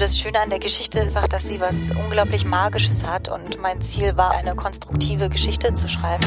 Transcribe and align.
Das 0.00 0.18
Schöne 0.18 0.40
an 0.40 0.48
der 0.48 0.60
Geschichte 0.60 0.98
ist 1.00 1.18
auch, 1.18 1.28
dass 1.28 1.46
sie 1.46 1.60
was 1.60 1.90
unglaublich 1.90 2.46
Magisches 2.46 3.04
hat 3.04 3.28
und 3.28 3.60
mein 3.60 3.82
Ziel 3.82 4.16
war, 4.16 4.30
eine 4.30 4.54
konstruktive 4.54 5.28
Geschichte 5.28 5.74
zu 5.74 5.88
schreiben. 5.88 6.24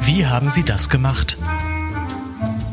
Wie 0.00 0.24
haben 0.24 0.48
Sie 0.48 0.62
das 0.62 0.88
gemacht? 0.88 1.36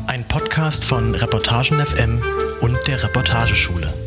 Ein 0.06 0.26
Podcast 0.26 0.82
von 0.82 1.14
Reportagen 1.14 1.84
FM 1.84 2.22
und 2.62 2.78
der 2.86 3.02
Reportageschule. 3.02 4.05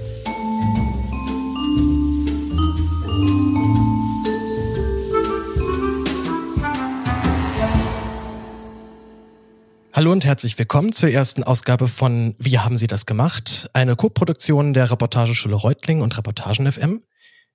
Hallo 10.00 10.14
und 10.14 10.24
herzlich 10.24 10.58
willkommen 10.58 10.94
zur 10.94 11.10
ersten 11.10 11.44
Ausgabe 11.44 11.90
von 11.90 12.34
Wie 12.40 12.58
haben 12.58 12.78
Sie 12.78 12.88
das 12.88 13.06
gemacht? 13.06 13.70
Eine 13.74 13.98
Co-Produktion 13.98 14.74
der 14.74 14.90
Reportageschule 14.90 15.56
Reutling 15.56 16.00
und 16.00 16.18
Reportagen 16.18 16.72
FM. 16.72 17.04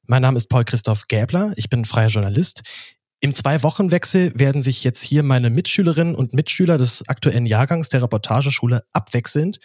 Mein 0.07 0.21
Name 0.21 0.37
ist 0.37 0.51
Paul 0.51 0.67
Christoph 0.67 1.09
Gäbler, 1.09 1.55
ich 1.57 1.71
bin 1.71 1.87
freier 1.87 2.11
Journalist. 2.11 2.61
Im 3.21 3.33
Zwei-Wochen-Wechsel 3.33 4.39
werden 4.39 4.61
sich 4.61 4.85
jetzt 4.85 5.03
hier 5.03 5.23
meine 5.23 5.49
Mitschülerinnen 5.49 6.15
und 6.15 6.35
Mitschüler 6.35 6.77
des 6.77 7.09
aktuellen 7.09 7.47
Jahrgangs 7.47 7.89
der 7.89 8.03
Reportageschule 8.03 8.83
abwechselnd 8.93 9.59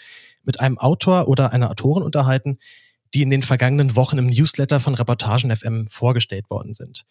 mit 0.45 0.61
einem 0.61 0.77
Autor 0.77 1.27
oder 1.27 1.51
einer 1.51 1.71
Autorin 1.71 2.03
unterhalten, 2.03 2.59
die 3.13 3.23
in 3.23 3.29
den 3.29 3.43
vergangenen 3.43 3.97
Wochen 3.97 4.17
im 4.17 4.27
Newsletter 4.27 4.79
von 4.79 4.95
Reportagen 4.95 5.53
FM 5.53 5.89
vorgestellt 5.89 6.49
worden 6.49 6.73
sind. 6.73 7.03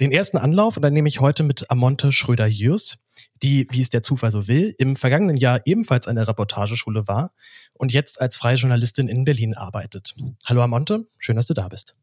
Den 0.00 0.12
ersten 0.12 0.38
Anlauf, 0.38 0.76
und 0.76 0.82
dann 0.82 0.92
nehme 0.92 1.08
ich 1.08 1.20
heute 1.20 1.42
mit 1.42 1.70
Amonte 1.72 2.12
Schröder-Jürs, 2.12 2.98
die, 3.42 3.66
wie 3.70 3.80
es 3.80 3.88
der 3.88 4.00
Zufall 4.00 4.30
so 4.30 4.46
will, 4.46 4.72
im 4.78 4.94
vergangenen 4.94 5.36
Jahr 5.36 5.60
ebenfalls 5.64 6.06
an 6.06 6.14
der 6.14 6.28
Reportageschule 6.28 7.08
war 7.08 7.32
und 7.72 7.92
jetzt 7.92 8.20
als 8.20 8.36
freie 8.36 8.56
Journalistin 8.56 9.08
in 9.08 9.24
Berlin 9.24 9.54
arbeitet. 9.54 10.14
Hallo 10.46 10.62
Amonte, 10.62 11.08
schön, 11.18 11.34
dass 11.34 11.46
du 11.46 11.54
da 11.54 11.66
bist. 11.66 11.96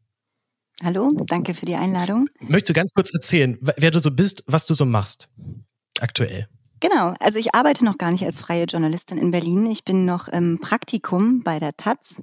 Hallo, 0.82 1.10
danke 1.26 1.54
für 1.54 1.64
die 1.64 1.74
Einladung. 1.74 2.28
Möchtest 2.40 2.68
du 2.68 2.72
ganz 2.74 2.92
kurz 2.92 3.14
erzählen, 3.14 3.56
wer 3.60 3.90
du 3.90 3.98
so 3.98 4.10
bist, 4.10 4.44
was 4.46 4.66
du 4.66 4.74
so 4.74 4.84
machst 4.84 5.30
aktuell? 6.00 6.48
Genau, 6.80 7.14
also 7.20 7.38
ich 7.38 7.54
arbeite 7.54 7.82
noch 7.86 7.96
gar 7.96 8.10
nicht 8.10 8.24
als 8.24 8.38
freie 8.38 8.64
Journalistin 8.64 9.16
in 9.16 9.30
Berlin. 9.30 9.64
Ich 9.70 9.84
bin 9.84 10.04
noch 10.04 10.28
im 10.28 10.60
Praktikum 10.60 11.42
bei 11.42 11.58
der 11.58 11.74
Taz 11.78 12.20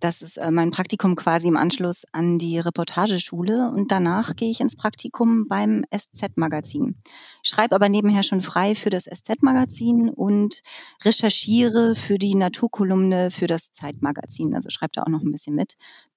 das 0.00 0.22
ist 0.22 0.36
äh, 0.36 0.50
mein 0.50 0.70
Praktikum 0.70 1.14
quasi 1.16 1.48
im 1.48 1.56
Anschluss 1.56 2.04
an 2.12 2.38
die 2.38 2.58
Reportageschule 2.58 3.70
und 3.70 3.90
danach 3.90 4.36
gehe 4.36 4.50
ich 4.50 4.60
ins 4.60 4.76
Praktikum 4.76 5.46
beim 5.48 5.84
SZ-Magazin. 5.94 6.96
Ich 7.42 7.50
schreibe 7.50 7.74
aber 7.74 7.88
nebenher 7.88 8.22
schon 8.22 8.42
frei 8.42 8.74
für 8.74 8.90
das 8.90 9.04
SZ-Magazin 9.04 10.10
und 10.10 10.62
recherchiere 11.04 11.94
für 11.94 12.18
die 12.18 12.34
Naturkolumne 12.34 13.30
für 13.30 13.46
das 13.46 13.72
Zeitmagazin. 13.72 14.54
Also 14.54 14.70
schreibe 14.70 14.92
da 14.94 15.02
auch 15.02 15.08
noch 15.08 15.22
ein 15.22 15.32
bisschen 15.32 15.54
mit. 15.54 15.74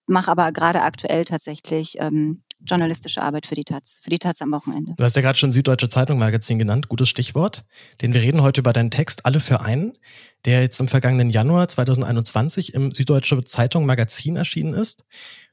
Mache 0.07 0.31
aber 0.31 0.51
gerade 0.51 0.81
aktuell 0.81 1.25
tatsächlich 1.25 1.97
ähm, 1.99 2.39
journalistische 2.65 3.21
Arbeit 3.21 3.45
für 3.45 3.55
die 3.55 3.63
Taz, 3.63 3.99
für 4.03 4.09
die 4.09 4.19
Taz 4.19 4.41
am 4.41 4.51
Wochenende. 4.51 4.93
Du 4.97 5.03
hast 5.03 5.15
ja 5.15 5.21
gerade 5.21 5.37
schon 5.37 5.51
Süddeutsche 5.51 5.89
Zeitung 5.89 6.17
Magazin 6.17 6.59
genannt, 6.59 6.87
gutes 6.89 7.09
Stichwort. 7.09 7.63
Denn 8.01 8.13
wir 8.13 8.21
reden 8.21 8.41
heute 8.41 8.61
über 8.61 8.73
deinen 8.73 8.91
Text 8.91 9.25
Alle 9.25 9.39
für 9.39 9.61
einen, 9.61 9.97
der 10.45 10.61
jetzt 10.61 10.79
im 10.79 10.87
vergangenen 10.87 11.29
Januar 11.29 11.67
2021 11.67 12.73
im 12.73 12.91
Süddeutsche 12.91 13.43
Zeitung 13.43 13.85
Magazin 13.85 14.35
erschienen 14.35 14.73
ist. 14.73 15.03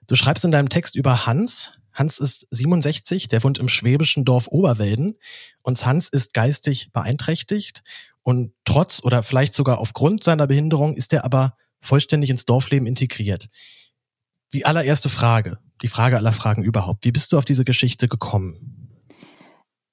Du 0.06 0.16
schreibst 0.16 0.44
in 0.44 0.50
deinem 0.50 0.68
Text 0.68 0.96
über 0.96 1.26
Hans. 1.26 1.72
Hans 1.92 2.18
ist 2.18 2.46
67, 2.50 3.28
der 3.28 3.42
wohnt 3.44 3.58
im 3.58 3.68
schwäbischen 3.68 4.24
Dorf 4.24 4.48
Oberwelden 4.48 5.14
und 5.62 5.84
Hans 5.86 6.08
ist 6.08 6.34
geistig 6.34 6.90
beeinträchtigt 6.92 7.82
und 8.22 8.52
trotz 8.64 9.02
oder 9.04 9.22
vielleicht 9.22 9.54
sogar 9.54 9.78
aufgrund 9.78 10.24
seiner 10.24 10.46
Behinderung 10.46 10.94
ist 10.94 11.12
er 11.12 11.24
aber 11.24 11.56
vollständig 11.80 12.30
ins 12.30 12.46
Dorfleben 12.46 12.86
integriert. 12.86 13.48
Die 14.54 14.66
allererste 14.66 15.08
Frage, 15.08 15.58
die 15.84 15.88
Frage 15.88 16.16
aller 16.16 16.32
Fragen 16.32 16.64
überhaupt. 16.64 17.04
Wie 17.04 17.12
bist 17.12 17.30
du 17.32 17.38
auf 17.38 17.44
diese 17.44 17.64
Geschichte 17.64 18.08
gekommen? 18.08 18.90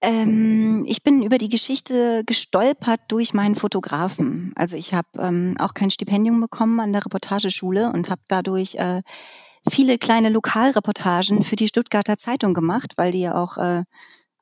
Ähm, 0.02 0.84
ich 0.88 1.03
bin 1.03 1.22
über 1.22 1.38
die 1.38 1.50
Geschichte 1.50 2.24
gestolpert 2.25 3.02
durch 3.09 3.34
meinen 3.34 3.56
Fotografen. 3.56 4.51
Also 4.56 4.78
ich 4.78 4.94
habe 4.94 5.09
ähm, 5.19 5.56
auch 5.59 5.75
kein 5.75 5.91
Stipendium 5.91 6.41
bekommen 6.41 6.80
an 6.80 6.94
der 6.94 7.06
Reportageschule 7.06 7.91
und 7.91 8.09
habe 8.09 8.22
dadurch 8.30 8.75
äh, 8.75 9.01
viele 9.69 10.00
kleine 10.00 10.30
Lokalreportagen 10.30 11.44
für 11.44 11.57
die 11.57 11.68
Stuttgarter 11.68 12.18
Zeitung 12.18 12.56
gemacht, 12.56 12.94
weil 12.96 13.12
die 13.12 13.22
ja 13.22 13.35
auch 13.35 13.57
äh, 13.57 13.84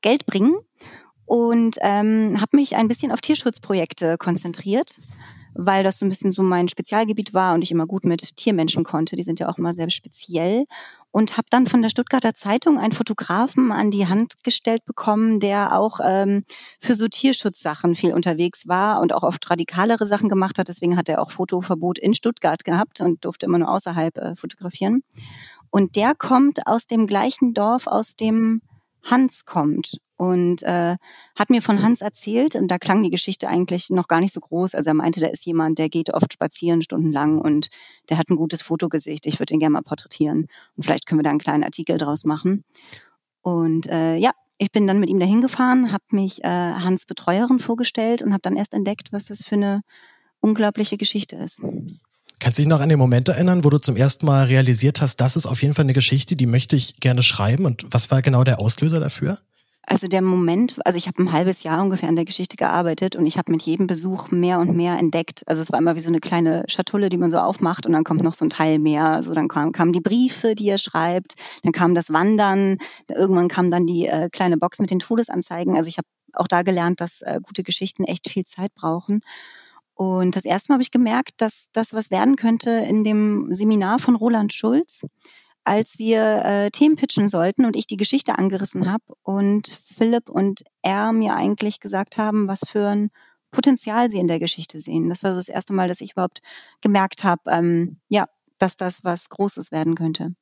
Geld 0.00 0.24
bringen. 0.24 0.56
Und 1.26 1.76
ähm, 1.82 2.40
habe 2.40 2.56
mich 2.56 2.74
ein 2.76 2.88
bisschen 2.88 3.12
auf 3.12 3.20
Tierschutzprojekte 3.20 4.16
konzentriert 4.18 4.96
weil 5.54 5.84
das 5.84 5.98
so 5.98 6.06
ein 6.06 6.08
bisschen 6.08 6.32
so 6.32 6.42
mein 6.42 6.68
Spezialgebiet 6.68 7.34
war 7.34 7.54
und 7.54 7.62
ich 7.62 7.70
immer 7.70 7.86
gut 7.86 8.04
mit 8.04 8.36
Tiermenschen 8.36 8.84
konnte. 8.84 9.16
Die 9.16 9.22
sind 9.22 9.40
ja 9.40 9.48
auch 9.48 9.58
immer 9.58 9.74
sehr 9.74 9.90
speziell. 9.90 10.64
Und 11.12 11.36
habe 11.36 11.46
dann 11.50 11.66
von 11.66 11.82
der 11.82 11.90
Stuttgarter 11.90 12.34
Zeitung 12.34 12.78
einen 12.78 12.92
Fotografen 12.92 13.72
an 13.72 13.90
die 13.90 14.06
Hand 14.06 14.44
gestellt 14.44 14.84
bekommen, 14.84 15.40
der 15.40 15.76
auch 15.76 15.98
ähm, 16.04 16.44
für 16.80 16.94
so 16.94 17.08
Tierschutzsachen 17.08 17.96
viel 17.96 18.12
unterwegs 18.12 18.68
war 18.68 19.00
und 19.00 19.12
auch 19.12 19.24
oft 19.24 19.50
radikalere 19.50 20.06
Sachen 20.06 20.28
gemacht 20.28 20.58
hat. 20.58 20.68
Deswegen 20.68 20.96
hat 20.96 21.08
er 21.08 21.20
auch 21.20 21.32
Fotoverbot 21.32 21.98
in 21.98 22.14
Stuttgart 22.14 22.64
gehabt 22.64 23.00
und 23.00 23.24
durfte 23.24 23.46
immer 23.46 23.58
nur 23.58 23.70
außerhalb 23.70 24.16
äh, 24.18 24.36
fotografieren. 24.36 25.02
Und 25.70 25.96
der 25.96 26.14
kommt 26.14 26.66
aus 26.66 26.86
dem 26.86 27.06
gleichen 27.06 27.54
Dorf, 27.54 27.86
aus 27.86 28.14
dem 28.14 28.62
Hans 29.02 29.44
kommt 29.44 30.00
und 30.20 30.62
äh, 30.64 30.98
hat 31.34 31.48
mir 31.48 31.62
von 31.62 31.80
Hans 31.80 32.02
erzählt 32.02 32.54
und 32.54 32.68
da 32.68 32.76
klang 32.76 33.02
die 33.02 33.08
Geschichte 33.08 33.48
eigentlich 33.48 33.88
noch 33.88 34.06
gar 34.06 34.20
nicht 34.20 34.34
so 34.34 34.40
groß. 34.40 34.74
Also 34.74 34.90
er 34.90 34.94
meinte, 34.94 35.18
da 35.18 35.28
ist 35.28 35.46
jemand, 35.46 35.78
der 35.78 35.88
geht 35.88 36.12
oft 36.12 36.34
spazieren 36.34 36.82
stundenlang 36.82 37.38
und 37.38 37.68
der 38.10 38.18
hat 38.18 38.28
ein 38.28 38.36
gutes 38.36 38.60
Fotogesicht. 38.60 39.24
Ich 39.24 39.38
würde 39.38 39.54
ihn 39.54 39.60
gerne 39.60 39.72
mal 39.72 39.80
porträtieren 39.80 40.48
und 40.76 40.84
vielleicht 40.84 41.06
können 41.06 41.20
wir 41.20 41.22
da 41.22 41.30
einen 41.30 41.38
kleinen 41.38 41.64
Artikel 41.64 41.96
draus 41.96 42.26
machen. 42.26 42.64
Und 43.40 43.86
äh, 43.86 44.16
ja, 44.16 44.32
ich 44.58 44.70
bin 44.70 44.86
dann 44.86 45.00
mit 45.00 45.08
ihm 45.08 45.18
dahin 45.18 45.40
gefahren, 45.40 45.90
habe 45.90 46.04
mich 46.10 46.44
äh, 46.44 46.48
Hans 46.48 47.06
Betreuerin 47.06 47.58
vorgestellt 47.58 48.20
und 48.20 48.34
habe 48.34 48.42
dann 48.42 48.56
erst 48.56 48.74
entdeckt, 48.74 49.12
was 49.12 49.24
das 49.24 49.42
für 49.42 49.54
eine 49.54 49.80
unglaubliche 50.40 50.98
Geschichte 50.98 51.36
ist. 51.36 51.62
Kannst 52.40 52.58
du 52.58 52.62
dich 52.62 52.68
noch 52.68 52.80
an 52.80 52.90
den 52.90 52.98
Moment 52.98 53.28
erinnern, 53.28 53.64
wo 53.64 53.70
du 53.70 53.78
zum 53.78 53.96
ersten 53.96 54.26
Mal 54.26 54.44
realisiert 54.44 55.00
hast, 55.00 55.16
das 55.22 55.36
ist 55.36 55.46
auf 55.46 55.62
jeden 55.62 55.72
Fall 55.72 55.86
eine 55.86 55.94
Geschichte, 55.94 56.36
die 56.36 56.46
möchte 56.46 56.76
ich 56.76 57.00
gerne 57.00 57.22
schreiben? 57.22 57.64
Und 57.64 57.86
was 57.88 58.10
war 58.10 58.20
genau 58.20 58.44
der 58.44 58.58
Auslöser 58.60 59.00
dafür? 59.00 59.38
Also 59.92 60.06
der 60.06 60.22
Moment, 60.22 60.76
also 60.84 60.96
ich 60.96 61.08
habe 61.08 61.20
ein 61.20 61.32
halbes 61.32 61.64
Jahr 61.64 61.82
ungefähr 61.82 62.08
an 62.08 62.14
der 62.14 62.24
Geschichte 62.24 62.56
gearbeitet 62.56 63.16
und 63.16 63.26
ich 63.26 63.36
habe 63.36 63.50
mit 63.50 63.62
jedem 63.62 63.88
Besuch 63.88 64.30
mehr 64.30 64.60
und 64.60 64.76
mehr 64.76 64.96
entdeckt. 64.96 65.42
Also 65.48 65.62
es 65.62 65.72
war 65.72 65.80
immer 65.80 65.96
wie 65.96 66.00
so 66.00 66.10
eine 66.10 66.20
kleine 66.20 66.62
Schatulle, 66.68 67.08
die 67.08 67.16
man 67.16 67.32
so 67.32 67.38
aufmacht 67.38 67.86
und 67.86 67.92
dann 67.92 68.04
kommt 68.04 68.22
noch 68.22 68.34
so 68.34 68.44
ein 68.44 68.50
Teil 68.50 68.78
mehr. 68.78 69.06
Also 69.06 69.34
dann 69.34 69.48
kam, 69.48 69.72
kamen 69.72 69.92
die 69.92 70.00
Briefe, 70.00 70.54
die 70.54 70.68
er 70.68 70.78
schreibt, 70.78 71.34
dann 71.64 71.72
kam 71.72 71.96
das 71.96 72.12
Wandern, 72.12 72.78
irgendwann 73.08 73.48
kam 73.48 73.72
dann 73.72 73.84
die 73.84 74.06
äh, 74.06 74.28
kleine 74.30 74.58
Box 74.58 74.78
mit 74.78 74.92
den 74.92 75.00
Todesanzeigen. 75.00 75.74
Also 75.76 75.88
ich 75.88 75.98
habe 75.98 76.06
auch 76.34 76.46
da 76.46 76.62
gelernt, 76.62 77.00
dass 77.00 77.22
äh, 77.22 77.40
gute 77.42 77.64
Geschichten 77.64 78.04
echt 78.04 78.30
viel 78.30 78.44
Zeit 78.44 78.72
brauchen. 78.76 79.22
Und 79.94 80.36
das 80.36 80.44
erste 80.44 80.70
Mal 80.70 80.74
habe 80.74 80.84
ich 80.84 80.92
gemerkt, 80.92 81.32
dass 81.38 81.66
das 81.72 81.94
was 81.94 82.12
werden 82.12 82.36
könnte 82.36 82.70
in 82.70 83.02
dem 83.02 83.52
Seminar 83.52 83.98
von 83.98 84.14
Roland 84.14 84.52
Schulz 84.52 85.02
als 85.64 85.98
wir 85.98 86.44
äh, 86.44 86.70
Themen 86.70 86.96
pitchen 86.96 87.28
sollten 87.28 87.64
und 87.64 87.76
ich 87.76 87.86
die 87.86 87.96
Geschichte 87.96 88.38
angerissen 88.38 88.90
habe 88.90 89.04
und 89.22 89.78
Philipp 89.84 90.28
und 90.28 90.62
er 90.82 91.12
mir 91.12 91.34
eigentlich 91.34 91.80
gesagt 91.80 92.16
haben, 92.16 92.48
was 92.48 92.60
für 92.66 92.88
ein 92.88 93.10
Potenzial 93.50 94.10
sie 94.10 94.18
in 94.18 94.28
der 94.28 94.38
Geschichte 94.38 94.80
sehen. 94.80 95.08
Das 95.08 95.22
war 95.22 95.32
so 95.32 95.38
das 95.38 95.48
erste 95.48 95.72
Mal, 95.72 95.88
dass 95.88 96.00
ich 96.00 96.12
überhaupt 96.12 96.40
gemerkt 96.80 97.24
habe, 97.24 97.42
ähm, 97.50 98.00
ja, 98.08 98.26
dass 98.58 98.76
das 98.76 99.04
was 99.04 99.28
Großes 99.28 99.72
werden 99.72 99.94
könnte. 99.94 100.34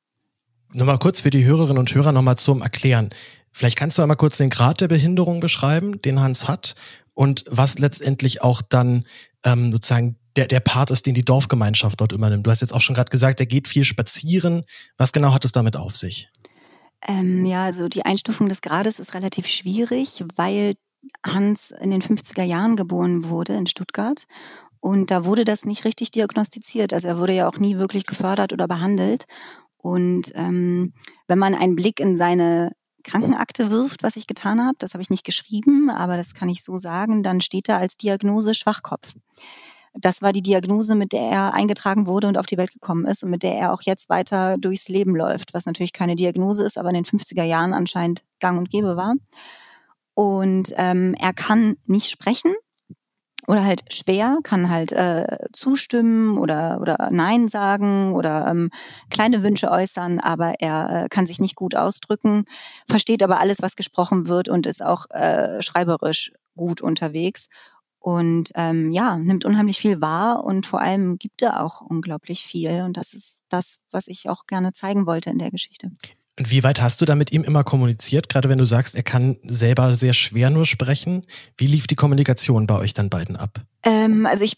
Nochmal 0.73 0.99
kurz 0.99 1.19
für 1.19 1.31
die 1.31 1.45
Hörerinnen 1.45 1.79
und 1.79 1.93
Hörer 1.93 2.11
nochmal 2.11 2.37
zum 2.37 2.61
Erklären. 2.61 3.09
Vielleicht 3.51 3.77
kannst 3.77 3.97
du 3.97 4.03
einmal 4.03 4.17
kurz 4.17 4.37
den 4.37 4.51
Grad 4.51 4.81
der 4.81 4.87
Behinderung 4.87 5.39
beschreiben, 5.39 5.99
den 6.01 6.19
Hans 6.19 6.47
hat 6.47 6.75
und 7.15 7.43
was 7.47 7.79
letztendlich 7.79 8.43
auch 8.43 8.61
dann 8.61 9.07
ähm, 9.43 9.71
sozusagen 9.71 10.18
der, 10.35 10.47
der 10.47 10.59
Part 10.59 10.91
ist, 10.91 11.05
den 11.05 11.15
die 11.15 11.25
Dorfgemeinschaft 11.25 11.99
dort 11.99 12.11
übernimmt. 12.11 12.45
Du 12.45 12.51
hast 12.51 12.61
jetzt 12.61 12.73
auch 12.73 12.81
schon 12.81 12.95
gerade 12.95 13.09
gesagt, 13.09 13.39
er 13.39 13.45
geht 13.45 13.67
viel 13.67 13.85
spazieren. 13.85 14.63
Was 14.97 15.11
genau 15.11 15.33
hat 15.33 15.45
es 15.45 15.51
damit 15.51 15.75
auf 15.75 15.95
sich? 15.95 16.29
Ähm, 17.07 17.45
ja, 17.45 17.65
also 17.65 17.87
die 17.87 18.05
Einstufung 18.05 18.49
des 18.49 18.61
Grades 18.61 18.99
ist 18.99 19.13
relativ 19.13 19.47
schwierig, 19.47 20.23
weil 20.35 20.75
Hans 21.25 21.71
in 21.71 21.91
den 21.91 22.01
50er 22.01 22.43
Jahren 22.43 22.75
geboren 22.75 23.29
wurde 23.29 23.55
in 23.55 23.67
Stuttgart. 23.67 24.25
Und 24.81 25.11
da 25.11 25.25
wurde 25.25 25.45
das 25.45 25.65
nicht 25.65 25.85
richtig 25.85 26.11
diagnostiziert. 26.11 26.93
Also 26.93 27.07
er 27.07 27.17
wurde 27.17 27.33
ja 27.33 27.49
auch 27.49 27.57
nie 27.57 27.77
wirklich 27.77 28.05
gefördert 28.05 28.53
oder 28.53 28.67
behandelt. 28.67 29.25
Und 29.77 30.31
ähm, 30.35 30.93
wenn 31.27 31.39
man 31.39 31.55
einen 31.55 31.75
Blick 31.75 31.99
in 31.99 32.15
seine 32.15 32.71
Krankenakte 33.03 33.71
wirft, 33.71 34.03
was 34.03 34.15
ich 34.15 34.27
getan 34.27 34.61
habe, 34.61 34.75
das 34.79 34.93
habe 34.93 35.01
ich 35.01 35.09
nicht 35.09 35.25
geschrieben, 35.25 35.89
aber 35.89 36.17
das 36.17 36.33
kann 36.33 36.49
ich 36.49 36.63
so 36.63 36.77
sagen, 36.77 37.23
dann 37.23 37.41
steht 37.41 37.69
da 37.69 37.77
als 37.77 37.95
Diagnose 37.97 38.53
Schwachkopf. 38.53 39.13
Das 39.93 40.21
war 40.21 40.31
die 40.31 40.41
Diagnose, 40.41 40.95
mit 40.95 41.13
der 41.13 41.21
er 41.21 41.53
eingetragen 41.53 42.07
wurde 42.07 42.27
und 42.27 42.37
auf 42.37 42.45
die 42.45 42.57
Welt 42.57 42.71
gekommen 42.71 43.05
ist 43.05 43.23
und 43.23 43.29
mit 43.29 43.43
der 43.43 43.55
er 43.55 43.73
auch 43.73 43.81
jetzt 43.81 44.09
weiter 44.09 44.57
durchs 44.57 44.87
Leben 44.87 45.15
läuft, 45.15 45.53
was 45.53 45.65
natürlich 45.65 45.93
keine 45.93 46.15
Diagnose 46.15 46.63
ist, 46.63 46.77
aber 46.77 46.89
in 46.89 46.95
den 46.95 47.05
50er 47.05 47.43
Jahren 47.43 47.73
anscheinend 47.73 48.23
gang 48.39 48.57
und 48.57 48.69
gäbe 48.69 48.95
war. 48.95 49.15
Und 50.13 50.73
ähm, 50.77 51.15
er 51.19 51.33
kann 51.33 51.77
nicht 51.87 52.09
sprechen 52.09 52.53
oder 53.47 53.63
halt 53.65 53.81
schwer, 53.91 54.37
kann 54.43 54.69
halt 54.69 54.91
äh, 54.91 55.25
zustimmen 55.53 56.37
oder, 56.37 56.79
oder 56.81 57.09
Nein 57.11 57.47
sagen 57.47 58.13
oder 58.13 58.47
ähm, 58.47 58.69
kleine 59.09 59.43
Wünsche 59.43 59.71
äußern, 59.71 60.19
aber 60.19 60.55
er 60.59 61.05
äh, 61.05 61.07
kann 61.09 61.25
sich 61.25 61.39
nicht 61.39 61.55
gut 61.55 61.75
ausdrücken, 61.75 62.45
versteht 62.87 63.23
aber 63.23 63.39
alles, 63.39 63.61
was 63.61 63.75
gesprochen 63.75 64.27
wird 64.27 64.49
und 64.49 64.67
ist 64.67 64.83
auch 64.83 65.09
äh, 65.09 65.61
schreiberisch 65.61 66.31
gut 66.55 66.81
unterwegs. 66.81 67.47
Und 67.99 68.51
ähm, 68.55 68.91
ja, 68.91 69.17
nimmt 69.17 69.43
unheimlich 69.43 69.77
viel 69.77 69.99
wahr 69.99 70.45
und 70.45 70.65
vor 70.65 70.79
allem 70.79 71.17
gibt 71.17 71.41
er 71.41 71.63
auch 71.63 71.81
unglaublich 71.81 72.43
viel. 72.43 72.81
Und 72.81 72.95
das 72.95 73.13
ist 73.13 73.43
das, 73.49 73.79
was 73.91 74.07
ich 74.07 74.29
auch 74.29 74.45
gerne 74.47 74.71
zeigen 74.71 75.05
wollte 75.05 75.29
in 75.29 75.37
der 75.37 75.51
Geschichte. 75.51 75.91
Und 76.39 76.51
wie 76.51 76.63
weit 76.63 76.81
hast 76.81 77.01
du 77.01 77.05
da 77.05 77.15
mit 77.15 77.33
ihm 77.33 77.43
immer 77.43 77.65
kommuniziert? 77.65 78.29
Gerade 78.29 78.47
wenn 78.47 78.57
du 78.57 78.63
sagst, 78.63 78.95
er 78.95 79.03
kann 79.03 79.37
selber 79.43 79.93
sehr 79.93 80.13
schwer 80.13 80.49
nur 80.49 80.65
sprechen. 80.65 81.25
Wie 81.57 81.67
lief 81.67 81.85
die 81.87 81.95
Kommunikation 81.95 82.65
bei 82.65 82.77
euch 82.77 82.93
dann 82.93 83.09
beiden 83.09 83.35
ab? 83.35 83.59
Ähm, 83.83 84.25
also 84.25 84.45
ich 84.45 84.57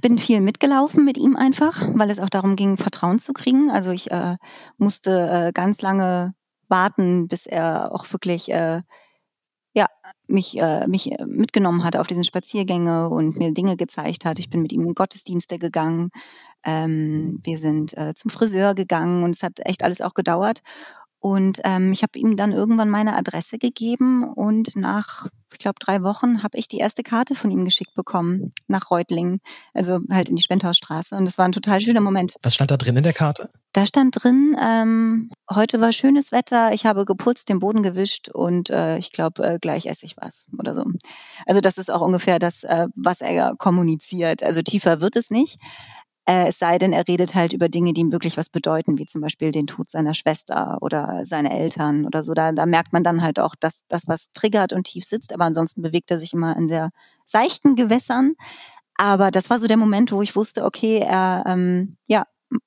bin 0.00 0.18
viel 0.18 0.40
mitgelaufen 0.40 1.04
mit 1.04 1.18
ihm 1.18 1.34
einfach, 1.34 1.82
weil 1.94 2.10
es 2.10 2.20
auch 2.20 2.28
darum 2.28 2.54
ging, 2.54 2.76
Vertrauen 2.76 3.18
zu 3.18 3.32
kriegen. 3.32 3.70
Also 3.70 3.90
ich 3.90 4.12
äh, 4.12 4.36
musste 4.78 5.48
äh, 5.48 5.52
ganz 5.52 5.82
lange 5.82 6.34
warten, 6.68 7.26
bis 7.26 7.46
er 7.46 7.92
auch 7.92 8.12
wirklich 8.12 8.50
äh, 8.50 8.82
ja, 9.76 9.86
mich, 10.26 10.58
äh, 10.58 10.86
mich 10.88 11.10
mitgenommen 11.26 11.84
hat 11.84 11.96
auf 11.96 12.06
diesen 12.06 12.24
Spaziergänge 12.24 13.10
und 13.10 13.36
mir 13.36 13.52
Dinge 13.52 13.76
gezeigt 13.76 14.24
hat. 14.24 14.38
Ich 14.38 14.48
bin 14.48 14.62
mit 14.62 14.72
ihm 14.72 14.86
in 14.86 14.94
Gottesdienste 14.94 15.58
gegangen. 15.58 16.08
Ähm, 16.64 17.40
wir 17.44 17.58
sind 17.58 17.96
äh, 17.98 18.14
zum 18.14 18.30
Friseur 18.30 18.74
gegangen 18.74 19.22
und 19.22 19.36
es 19.36 19.42
hat 19.42 19.60
echt 19.66 19.84
alles 19.84 20.00
auch 20.00 20.14
gedauert. 20.14 20.60
Und 21.18 21.60
ähm, 21.64 21.92
ich 21.92 22.02
habe 22.02 22.18
ihm 22.18 22.36
dann 22.36 22.52
irgendwann 22.52 22.90
meine 22.90 23.16
Adresse 23.16 23.58
gegeben 23.58 24.22
und 24.34 24.76
nach, 24.76 25.26
ich 25.52 25.58
glaube, 25.58 25.76
drei 25.80 26.02
Wochen 26.02 26.42
habe 26.42 26.58
ich 26.58 26.68
die 26.68 26.78
erste 26.78 27.02
Karte 27.02 27.34
von 27.34 27.50
ihm 27.50 27.64
geschickt 27.64 27.94
bekommen 27.94 28.52
nach 28.68 28.90
Reutlingen, 28.90 29.40
also 29.74 29.98
halt 30.10 30.28
in 30.28 30.36
die 30.36 30.42
Spendhausstraße. 30.42 31.16
Und 31.16 31.24
das 31.24 31.38
war 31.38 31.46
ein 31.46 31.52
total 31.52 31.80
schöner 31.80 32.00
Moment. 32.00 32.34
Was 32.42 32.54
stand 32.54 32.70
da 32.70 32.76
drin 32.76 32.96
in 32.96 33.02
der 33.02 33.12
Karte? 33.12 33.50
Da 33.72 33.86
stand 33.86 34.22
drin, 34.22 34.56
ähm, 34.62 35.30
heute 35.52 35.80
war 35.80 35.92
schönes 35.92 36.32
Wetter, 36.32 36.72
ich 36.72 36.86
habe 36.86 37.04
geputzt, 37.04 37.48
den 37.48 37.58
Boden 37.58 37.82
gewischt 37.82 38.28
und 38.30 38.70
äh, 38.70 38.96
ich 38.96 39.12
glaube, 39.12 39.42
äh, 39.44 39.58
gleich 39.60 39.86
esse 39.86 40.06
ich 40.06 40.16
was 40.16 40.46
oder 40.58 40.72
so. 40.72 40.84
Also 41.44 41.60
das 41.60 41.76
ist 41.76 41.90
auch 41.90 42.00
ungefähr 42.00 42.38
das, 42.38 42.62
äh, 42.64 42.86
was 42.94 43.20
er 43.20 43.54
kommuniziert. 43.58 44.42
Also 44.42 44.62
tiefer 44.62 45.00
wird 45.00 45.16
es 45.16 45.30
nicht. 45.30 45.58
Äh, 46.28 46.48
es 46.48 46.58
sei 46.58 46.78
denn, 46.78 46.92
er 46.92 47.06
redet 47.06 47.34
halt 47.34 47.52
über 47.52 47.68
Dinge, 47.68 47.92
die 47.92 48.00
ihm 48.00 48.12
wirklich 48.12 48.36
was 48.36 48.48
bedeuten, 48.48 48.98
wie 48.98 49.06
zum 49.06 49.20
Beispiel 49.20 49.52
den 49.52 49.66
Tod 49.68 49.88
seiner 49.88 50.12
Schwester 50.12 50.78
oder 50.80 51.24
seine 51.24 51.52
Eltern 51.56 52.04
oder 52.04 52.24
so. 52.24 52.34
Da, 52.34 52.52
da 52.52 52.66
merkt 52.66 52.92
man 52.92 53.04
dann 53.04 53.22
halt 53.22 53.38
auch, 53.38 53.54
dass 53.54 53.82
das 53.88 54.08
was 54.08 54.32
triggert 54.32 54.72
und 54.72 54.84
tief 54.84 55.04
sitzt. 55.04 55.32
Aber 55.32 55.44
ansonsten 55.44 55.82
bewegt 55.82 56.10
er 56.10 56.18
sich 56.18 56.32
immer 56.32 56.56
in 56.56 56.68
sehr 56.68 56.90
seichten 57.26 57.76
Gewässern. 57.76 58.34
Aber 58.96 59.30
das 59.30 59.50
war 59.50 59.58
so 59.60 59.66
der 59.66 59.76
Moment, 59.76 60.10
wo 60.10 60.22
ich 60.22 60.34
wusste, 60.36 60.64
okay, 60.64 60.98
er 60.98 61.44
ähm, 61.46 61.96
ja, 62.06 62.24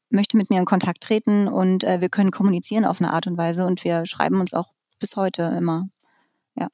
möchte 0.10 0.38
mit 0.38 0.50
mir 0.50 0.60
in 0.60 0.66
Kontakt 0.66 1.02
treten 1.02 1.48
und 1.48 1.84
äh, 1.84 2.02
wir 2.02 2.10
können 2.10 2.32
kommunizieren 2.32 2.86
auf 2.86 3.02
eine 3.02 3.14
Art 3.14 3.28
und 3.28 3.38
Weise 3.38 3.66
und 3.66 3.84
wir 3.84 4.06
schreiben 4.06 4.40
uns 4.40 4.54
auch 4.54 4.74
bis 5.00 5.16
heute 5.16 5.44
immer. 5.58 5.90
Ja. 6.56 6.68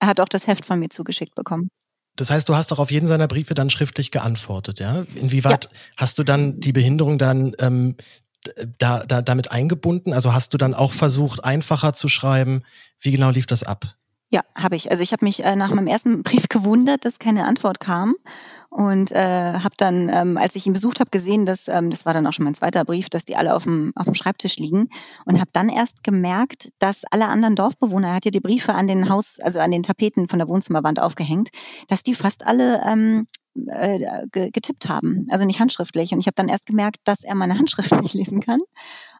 Er 0.00 0.08
hat 0.08 0.20
auch 0.20 0.28
das 0.28 0.46
Heft 0.46 0.64
von 0.64 0.80
mir 0.80 0.88
zugeschickt 0.88 1.34
bekommen. 1.34 1.70
Das 2.16 2.30
heißt, 2.30 2.48
du 2.48 2.54
hast 2.54 2.70
doch 2.70 2.78
auf 2.78 2.90
jeden 2.90 3.06
seiner 3.06 3.28
Briefe 3.28 3.54
dann 3.54 3.70
schriftlich 3.70 4.10
geantwortet, 4.10 4.78
ja? 4.78 5.04
Inwieweit 5.14 5.64
ja. 5.64 5.70
hast 5.96 6.18
du 6.18 6.22
dann 6.22 6.60
die 6.60 6.72
Behinderung 6.72 7.18
dann 7.18 7.54
ähm, 7.58 7.96
da, 8.78 9.04
da, 9.04 9.22
damit 9.22 9.50
eingebunden? 9.50 10.12
Also 10.12 10.32
hast 10.32 10.54
du 10.54 10.58
dann 10.58 10.74
auch 10.74 10.92
versucht, 10.92 11.44
einfacher 11.44 11.92
zu 11.92 12.08
schreiben? 12.08 12.62
Wie 13.00 13.12
genau 13.12 13.30
lief 13.30 13.46
das 13.46 13.62
ab? 13.62 13.94
Ja, 14.34 14.40
habe 14.56 14.74
ich. 14.74 14.90
Also 14.90 15.00
ich 15.00 15.12
habe 15.12 15.24
mich 15.24 15.44
äh, 15.44 15.54
nach 15.54 15.72
meinem 15.72 15.86
ersten 15.86 16.24
Brief 16.24 16.48
gewundert, 16.48 17.04
dass 17.04 17.20
keine 17.20 17.44
Antwort 17.44 17.78
kam 17.78 18.16
und 18.68 19.12
äh, 19.12 19.14
habe 19.60 19.76
dann, 19.76 20.08
ähm, 20.08 20.36
als 20.38 20.56
ich 20.56 20.66
ihn 20.66 20.72
besucht 20.72 20.98
habe, 20.98 21.10
gesehen, 21.10 21.46
dass 21.46 21.68
ähm, 21.68 21.88
das 21.88 22.04
war 22.04 22.14
dann 22.14 22.26
auch 22.26 22.32
schon 22.32 22.44
mein 22.44 22.54
zweiter 22.54 22.84
Brief, 22.84 23.08
dass 23.08 23.24
die 23.24 23.36
alle 23.36 23.54
auf 23.54 23.62
dem 23.62 23.92
auf 23.94 24.06
dem 24.06 24.14
Schreibtisch 24.14 24.56
liegen 24.56 24.88
und 25.24 25.38
habe 25.38 25.50
dann 25.52 25.68
erst 25.68 26.02
gemerkt, 26.02 26.70
dass 26.80 27.02
alle 27.12 27.28
anderen 27.28 27.54
Dorfbewohner, 27.54 28.08
er 28.08 28.14
hat 28.14 28.24
ja 28.24 28.32
die 28.32 28.40
Briefe 28.40 28.74
an 28.74 28.88
den 28.88 29.08
Haus, 29.08 29.38
also 29.38 29.60
an 29.60 29.70
den 29.70 29.84
Tapeten 29.84 30.26
von 30.26 30.40
der 30.40 30.48
Wohnzimmerwand 30.48 30.98
aufgehängt, 30.98 31.50
dass 31.86 32.02
die 32.02 32.16
fast 32.16 32.44
alle 32.44 32.82
ähm, 32.84 33.28
äh, 33.68 34.00
getippt 34.50 34.88
haben, 34.88 35.28
also 35.30 35.44
nicht 35.44 35.60
handschriftlich. 35.60 36.12
Und 36.12 36.18
ich 36.18 36.26
habe 36.26 36.34
dann 36.34 36.48
erst 36.48 36.66
gemerkt, 36.66 36.96
dass 37.04 37.22
er 37.22 37.36
meine 37.36 37.54
Handschrift 37.58 37.92
nicht 38.02 38.14
lesen 38.14 38.40
kann 38.40 38.58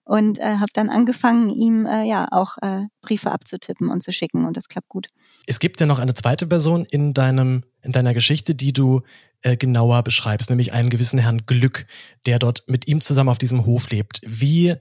und 0.04 0.38
äh, 0.38 0.58
habe 0.58 0.70
dann 0.72 0.90
angefangen, 0.90 1.50
ihm 1.50 1.86
äh, 1.86 2.04
ja 2.04 2.28
auch 2.30 2.58
äh, 2.62 2.82
Briefe 3.00 3.30
abzutippen 3.30 3.88
und 3.88 4.02
zu 4.02 4.12
schicken 4.12 4.44
und 4.44 4.56
das 4.56 4.68
klappt 4.68 4.88
gut. 4.88 5.08
Es 5.46 5.60
gibt 5.60 5.80
ja 5.80 5.86
noch 5.86 5.98
eine 5.98 6.14
zweite 6.14 6.46
Person 6.46 6.84
in 6.84 7.14
deinem 7.14 7.64
in 7.82 7.92
deiner 7.92 8.14
Geschichte, 8.14 8.54
die 8.54 8.72
du 8.72 9.02
äh, 9.42 9.56
genauer 9.56 10.02
beschreibst, 10.02 10.50
nämlich 10.50 10.72
einen 10.72 10.90
gewissen 10.90 11.18
Herrn 11.18 11.44
Glück, 11.46 11.86
der 12.26 12.38
dort 12.38 12.64
mit 12.66 12.88
ihm 12.88 13.00
zusammen 13.00 13.28
auf 13.28 13.38
diesem 13.38 13.66
Hof 13.66 13.90
lebt. 13.90 14.20
Wie 14.24 14.74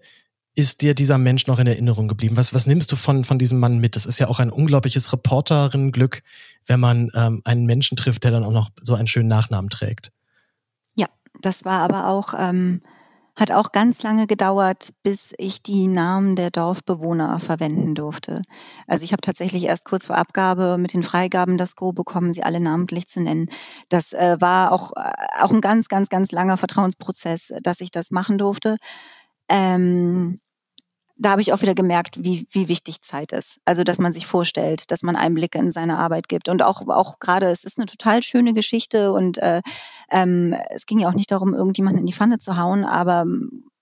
ist 0.56 0.82
dir 0.82 0.94
dieser 0.94 1.18
Mensch 1.18 1.48
noch 1.48 1.60
in 1.60 1.68
Erinnerung 1.68 2.08
geblieben? 2.08 2.38
Was, 2.38 2.54
was 2.54 2.68
nimmst 2.68 2.92
du 2.92 2.96
von, 2.96 3.24
von 3.24 3.40
diesem 3.40 3.60
Mann 3.60 3.80
mit? 3.80 3.96
Das 3.96 4.06
ist 4.06 4.20
ja 4.20 4.28
auch 4.28 4.40
ein 4.40 4.52
unglaubliches 4.52 5.12
Reporterin-Glück, 5.12 6.22
wenn 6.68 6.80
man 6.80 7.12
ähm, 7.16 7.42
einen 7.44 7.66
Menschen 7.66 7.98
trifft, 7.98 8.24
der 8.24 8.32
dann 8.32 8.44
auch 8.44 8.52
noch 8.52 8.70
so 8.82 8.94
einen 8.94 9.08
schönen 9.08 9.30
Nachnamen 9.30 9.70
trägt. 9.70 10.12
Ja, 10.96 11.08
das 11.42 11.66
war 11.66 11.80
aber 11.82 12.08
auch 12.08 12.34
ähm, 12.38 12.82
hat 13.36 13.52
auch 13.52 13.72
ganz 13.72 14.04
lange 14.04 14.28
gedauert, 14.28 14.90
bis 15.02 15.34
ich 15.38 15.64
die 15.64 15.88
Namen 15.88 16.36
der 16.36 16.52
Dorfbewohner 16.52 17.40
verwenden 17.40 17.96
durfte. 17.96 18.44
Also 18.88 19.04
ich 19.06 19.12
habe 19.12 19.22
tatsächlich 19.22 19.64
erst 19.64 19.86
kurz 19.86 20.06
vor 20.06 20.18
Abgabe 20.18 20.78
mit 20.78 20.94
den 20.94 21.04
Freigaben 21.04 21.58
das 21.58 21.76
Go 21.76 21.94
bekommen, 21.94 22.34
sie 22.34 22.44
alle 22.44 22.60
namentlich 22.60 23.08
zu 23.08 23.22
nennen. 23.22 23.48
Das 23.90 24.14
äh, 24.14 24.38
war 24.40 24.72
auch, 24.72 24.92
äh, 24.96 25.12
auch 25.42 25.52
ein 25.52 25.62
ganz, 25.62 25.88
ganz, 25.88 26.10
ganz 26.10 26.32
langer 26.32 26.58
Vertrauensprozess, 26.58 27.54
dass 27.64 27.82
ich 27.82 27.90
das 27.92 28.12
machen 28.12 28.38
durfte. 28.38 28.78
Ähm, 29.50 30.38
da 31.16 31.32
habe 31.32 31.42
ich 31.42 31.54
auch 31.54 31.62
wieder 31.62 31.76
gemerkt, 31.76 32.24
wie, 32.24 32.48
wie 32.52 32.68
wichtig 32.68 33.02
Zeit 33.02 33.32
ist. 33.32 33.60
Also, 33.66 33.84
dass 33.84 34.00
man 34.00 34.12
sich 34.12 34.26
vorstellt, 34.26 34.92
dass 34.92 35.04
man 35.04 35.16
Einblicke 35.16 35.60
in 35.60 35.72
seine 35.72 35.98
Arbeit 35.98 36.28
gibt. 36.28 36.50
Und 36.50 36.64
auch, 36.64 36.88
auch 36.88 37.20
gerade, 37.20 37.48
es 37.48 37.64
ist 37.64 37.78
eine 37.78 37.86
total 37.86 38.24
schöne 38.24 38.54
Geschichte 38.54 39.12
und 39.12 39.38
äh, 39.38 39.62
ähm, 40.10 40.56
es 40.70 40.86
ging 40.86 41.00
ja 41.00 41.10
auch 41.10 41.14
nicht 41.14 41.32
darum, 41.32 41.54
irgendjemanden 41.54 42.02
in 42.02 42.06
die 42.08 42.14
Pfanne 42.14 42.40
zu 42.40 42.58
hauen, 42.58 42.84
aber 42.86 43.26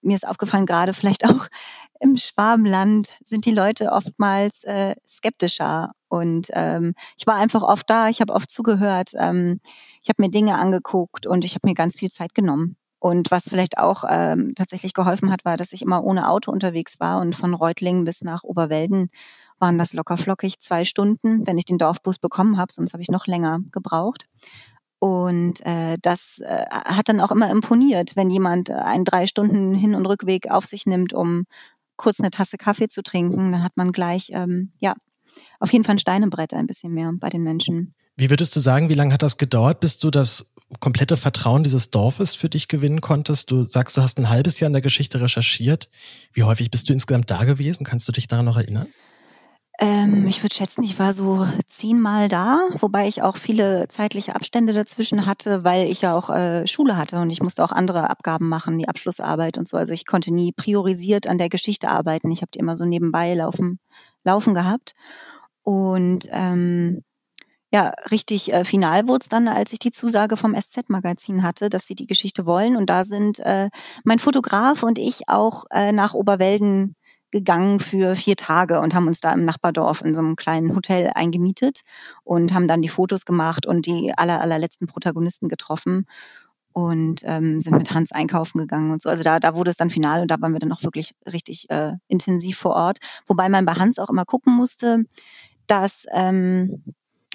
mir 0.02 0.16
ist 0.16 0.28
aufgefallen, 0.28 0.66
gerade 0.66 0.94
vielleicht 0.94 1.26
auch 1.26 1.48
im 2.00 2.18
Schwabenland 2.18 3.14
sind 3.24 3.46
die 3.46 3.54
Leute 3.54 3.92
oftmals 3.92 4.64
äh, 4.64 4.96
skeptischer. 5.08 5.92
Und 6.10 6.50
ähm, 6.54 6.96
ich 7.16 7.28
war 7.28 7.36
einfach 7.36 7.62
oft 7.64 7.90
da, 7.90 8.10
ich 8.10 8.20
habe 8.22 8.34
oft 8.34 8.50
zugehört, 8.50 9.12
ähm, 9.18 9.62
ich 10.02 10.10
habe 10.10 10.22
mir 10.22 10.30
Dinge 10.30 10.58
angeguckt 10.58 11.28
und 11.28 11.46
ich 11.46 11.56
habe 11.56 11.68
mir 11.68 11.76
ganz 11.76 11.96
viel 11.96 12.12
Zeit 12.12 12.34
genommen. 12.34 12.76
Und 13.02 13.32
was 13.32 13.50
vielleicht 13.50 13.80
auch 13.80 14.04
ähm, 14.08 14.54
tatsächlich 14.54 14.94
geholfen 14.94 15.32
hat, 15.32 15.44
war, 15.44 15.58
dass 15.58 15.74
ich 15.74 15.82
immer 15.82 16.04
ohne 16.04 16.30
Auto 16.30 16.52
unterwegs 16.52 17.00
war 17.00 17.20
und 17.20 17.36
von 17.36 17.56
Reutlingen 17.56 18.06
bis 18.06 18.22
nach 18.22 18.44
Oberwelden 18.44 19.10
waren 19.58 19.80
das 19.80 19.94
lockerflockig 19.94 20.60
zwei 20.60 20.86
Stunden, 20.86 21.48
wenn 21.48 21.58
ich 21.58 21.66
den 21.66 21.80
Dorfbus 21.80 22.20
bekommen 22.20 22.58
habe, 22.58 22.72
sonst 22.72 22.94
habe 22.94 23.02
ich 23.02 23.10
noch 23.10 23.26
länger 23.26 23.60
gebraucht. 23.72 24.28
Und 25.00 25.66
äh, 25.66 25.98
das 26.00 26.42
äh, 26.46 26.66
hat 26.70 27.10
dann 27.10 27.22
auch 27.22 27.32
immer 27.32 27.50
imponiert, 27.50 28.16
wenn 28.16 28.30
jemand 28.30 28.70
einen 28.70 29.04
drei 29.04 29.26
Stunden 29.26 29.74
Hin- 29.74 29.96
und 29.96 30.06
Rückweg 30.06 30.52
auf 30.52 30.68
sich 30.68 30.86
nimmt, 30.86 31.12
um 31.12 31.46
kurz 31.96 32.20
eine 32.20 32.30
Tasse 32.30 32.58
Kaffee 32.58 32.88
zu 32.88 33.02
trinken. 33.02 33.52
Dann 33.52 33.64
hat 33.64 33.78
man 33.78 33.94
gleich, 33.94 34.30
ähm, 34.32 34.74
ja, 34.80 34.94
auf 35.60 35.74
jeden 35.74 35.86
Fall 35.86 35.96
ein 35.96 36.00
Steinebrett 36.00 36.54
ein 36.54 36.68
bisschen 36.68 36.94
mehr 36.94 37.12
bei 37.16 37.30
den 37.30 37.42
Menschen. 37.42 37.94
Wie 38.16 38.30
würdest 38.30 38.56
du 38.56 38.60
sagen, 38.60 38.90
wie 38.90 38.94
lange 38.94 39.12
hat 39.12 39.24
das 39.24 39.38
gedauert, 39.38 39.80
bis 39.80 39.98
du 39.98 40.12
das 40.12 40.54
komplette 40.80 41.18
Vertrauen 41.18 41.64
dieses 41.64 41.92
Dorfes 41.92 42.36
für 42.36 42.50
dich 42.50 42.68
gewinnen 42.68 43.02
konntest? 43.02 43.52
Du 43.52 43.64
sagst, 43.64 43.98
du 43.98 44.02
hast 44.02 44.18
ein 44.18 44.30
halbes 44.30 44.60
Jahr 44.60 44.68
in 44.68 44.74
der 44.74 44.82
Geschichte 44.82 45.22
recherchiert. 45.22 45.90
Wie 46.34 46.44
häufig 46.44 46.72
bist 46.72 46.90
du 46.90 46.94
insgesamt 46.94 47.30
da 47.30 47.44
gewesen? 47.44 47.84
Kannst 47.84 48.08
du 48.08 48.12
dich 48.12 48.28
daran 48.28 48.46
noch 48.46 48.58
erinnern? 48.58 48.88
Ähm, 49.80 50.28
ich 50.28 50.44
würde 50.44 50.54
schätzen, 50.54 50.84
ich 50.84 51.00
war 51.00 51.12
so 51.12 51.48
zehnmal 51.68 52.28
da, 52.28 52.68
wobei 52.80 53.08
ich 53.08 53.24
auch 53.24 53.36
viele 53.36 53.88
zeitliche 53.88 54.36
Abstände 54.36 54.74
dazwischen 54.74 55.26
hatte, 55.26 55.64
weil 55.64 55.90
ich 55.90 56.02
ja 56.02 56.16
auch 56.16 56.30
äh, 56.30 56.68
Schule 56.68 56.98
hatte 56.98 57.18
und 57.20 57.32
ich 57.32 57.42
musste 57.42 57.64
auch 57.64 57.72
andere 57.72 58.12
Abgaben 58.12 58.48
machen, 58.48 58.78
die 58.78 58.88
Abschlussarbeit 58.88 59.58
und 59.58 59.68
so. 59.68 59.78
Also 59.78 59.94
ich 59.94 60.06
konnte 60.06 60.32
nie 60.32 60.52
priorisiert 60.52 61.26
an 61.26 61.40
der 61.40 61.50
Geschichte 61.50 61.90
arbeiten. 61.90 62.30
Ich 62.30 62.42
habe 62.42 62.52
die 62.54 62.60
immer 62.60 62.78
so 62.78 62.86
nebenbei 62.86 63.34
laufen, 63.34 63.80
laufen 64.24 64.54
gehabt. 64.54 64.94
Und 65.64 66.28
ähm, 66.32 67.02
ja, 67.74 67.94
richtig 68.12 68.52
äh, 68.52 68.66
final 68.66 69.08
wurde 69.08 69.24
es 69.24 69.30
dann, 69.30 69.48
als 69.48 69.72
ich 69.72 69.80
die 69.80 69.92
Zusage 69.92 70.36
vom 70.36 70.54
SZ-Magazin 70.56 71.42
hatte, 71.42 71.70
dass 71.70 71.88
sie 71.88 71.96
die 71.96 72.08
Geschichte 72.08 72.46
wollen. 72.46 72.76
Und 72.76 72.90
da 72.90 73.06
sind 73.06 73.40
äh, 73.40 73.70
mein 74.04 74.20
Fotograf 74.20 74.84
und 74.84 75.00
ich 75.00 75.30
auch 75.30 75.66
äh, 75.72 75.92
nach 75.94 76.14
Oberwelden 76.14 76.96
gegangen 77.32 77.80
für 77.80 78.16
vier 78.18 78.36
Tage 78.36 78.82
und 78.82 78.94
haben 78.94 79.08
uns 79.08 79.22
da 79.22 79.32
im 79.32 79.46
Nachbardorf 79.46 80.02
in 80.02 80.14
so 80.14 80.20
einem 80.20 80.36
kleinen 80.36 80.76
Hotel 80.76 81.12
eingemietet 81.16 81.82
und 82.24 82.54
haben 82.54 82.68
dann 82.68 82.82
die 82.82 82.90
Fotos 82.90 83.24
gemacht 83.24 83.66
und 83.66 83.86
die 83.86 84.14
aller, 84.18 84.42
allerletzten 84.42 84.86
Protagonisten 84.88 85.48
getroffen 85.48 86.06
und 86.74 87.22
ähm, 87.24 87.62
sind 87.62 87.78
mit 87.78 87.94
Hans 87.94 88.12
einkaufen 88.12 88.60
gegangen 88.60 88.92
und 88.92 89.02
so. 89.02 89.10
Also 89.10 89.24
da, 89.24 89.40
da 89.40 89.56
wurde 89.56 89.72
es 89.72 89.78
dann 89.78 89.90
final 89.90 90.22
und 90.22 90.32
da 90.32 90.42
waren 90.42 90.52
wir 90.52 90.60
dann 90.60 90.74
auch 90.74 90.84
wirklich 90.84 91.14
richtig 91.32 91.70
äh, 91.70 91.94
intensiv 92.10 92.58
vor 92.58 92.76
Ort. 92.76 92.98
Wobei 93.28 93.48
man 93.48 93.66
bei 93.66 93.74
Hans 93.74 93.98
auch 93.98 94.10
immer 94.10 94.26
gucken 94.26 94.54
musste, 94.54 95.06
dass 95.68 96.06
ähm, 96.14 96.84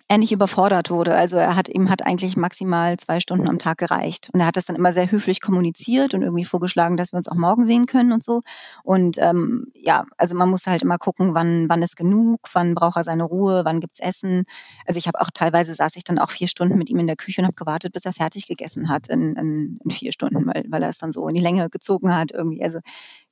er 0.08 0.18
nicht 0.18 0.30
überfordert 0.30 0.90
wurde. 0.90 1.14
Also 1.16 1.36
er 1.36 1.56
hat 1.56 1.68
ihm 1.68 1.90
hat 1.90 2.06
eigentlich 2.06 2.36
maximal 2.36 2.96
zwei 2.96 3.18
Stunden 3.18 3.48
am 3.48 3.58
Tag 3.58 3.78
gereicht. 3.78 4.28
Und 4.32 4.40
er 4.40 4.46
hat 4.46 4.56
das 4.56 4.66
dann 4.66 4.76
immer 4.76 4.92
sehr 4.92 5.10
höflich 5.10 5.40
kommuniziert 5.40 6.14
und 6.14 6.22
irgendwie 6.22 6.44
vorgeschlagen, 6.44 6.96
dass 6.96 7.12
wir 7.12 7.16
uns 7.16 7.26
auch 7.26 7.34
morgen 7.34 7.64
sehen 7.64 7.86
können 7.86 8.12
und 8.12 8.22
so. 8.22 8.42
Und 8.84 9.18
ähm, 9.18 9.66
ja, 9.74 10.04
also 10.16 10.36
man 10.36 10.48
muss 10.48 10.66
halt 10.66 10.82
immer 10.82 10.98
gucken, 10.98 11.34
wann 11.34 11.68
wann 11.68 11.82
ist 11.82 11.96
genug, 11.96 12.40
wann 12.52 12.74
braucht 12.74 12.96
er 12.96 13.04
seine 13.04 13.24
Ruhe, 13.24 13.64
wann 13.64 13.80
gibt's 13.80 13.98
Essen. 13.98 14.44
Also 14.86 14.98
ich 14.98 15.08
habe 15.08 15.20
auch 15.20 15.30
teilweise 15.34 15.74
saß 15.74 15.96
ich 15.96 16.04
dann 16.04 16.18
auch 16.20 16.30
vier 16.30 16.48
Stunden 16.48 16.78
mit 16.78 16.88
ihm 16.88 17.00
in 17.00 17.08
der 17.08 17.16
Küche 17.16 17.40
und 17.40 17.46
habe 17.46 17.56
gewartet, 17.56 17.92
bis 17.92 18.04
er 18.04 18.12
fertig 18.12 18.46
gegessen 18.46 18.88
hat 18.88 19.08
in, 19.08 19.34
in, 19.34 19.80
in 19.84 19.90
vier 19.90 20.12
Stunden, 20.12 20.46
weil, 20.46 20.64
weil 20.68 20.82
er 20.84 20.90
es 20.90 20.98
dann 20.98 21.10
so 21.10 21.26
in 21.28 21.34
die 21.34 21.40
Länge 21.42 21.68
gezogen 21.68 22.14
hat 22.14 22.30
irgendwie. 22.32 22.62
Also 22.62 22.78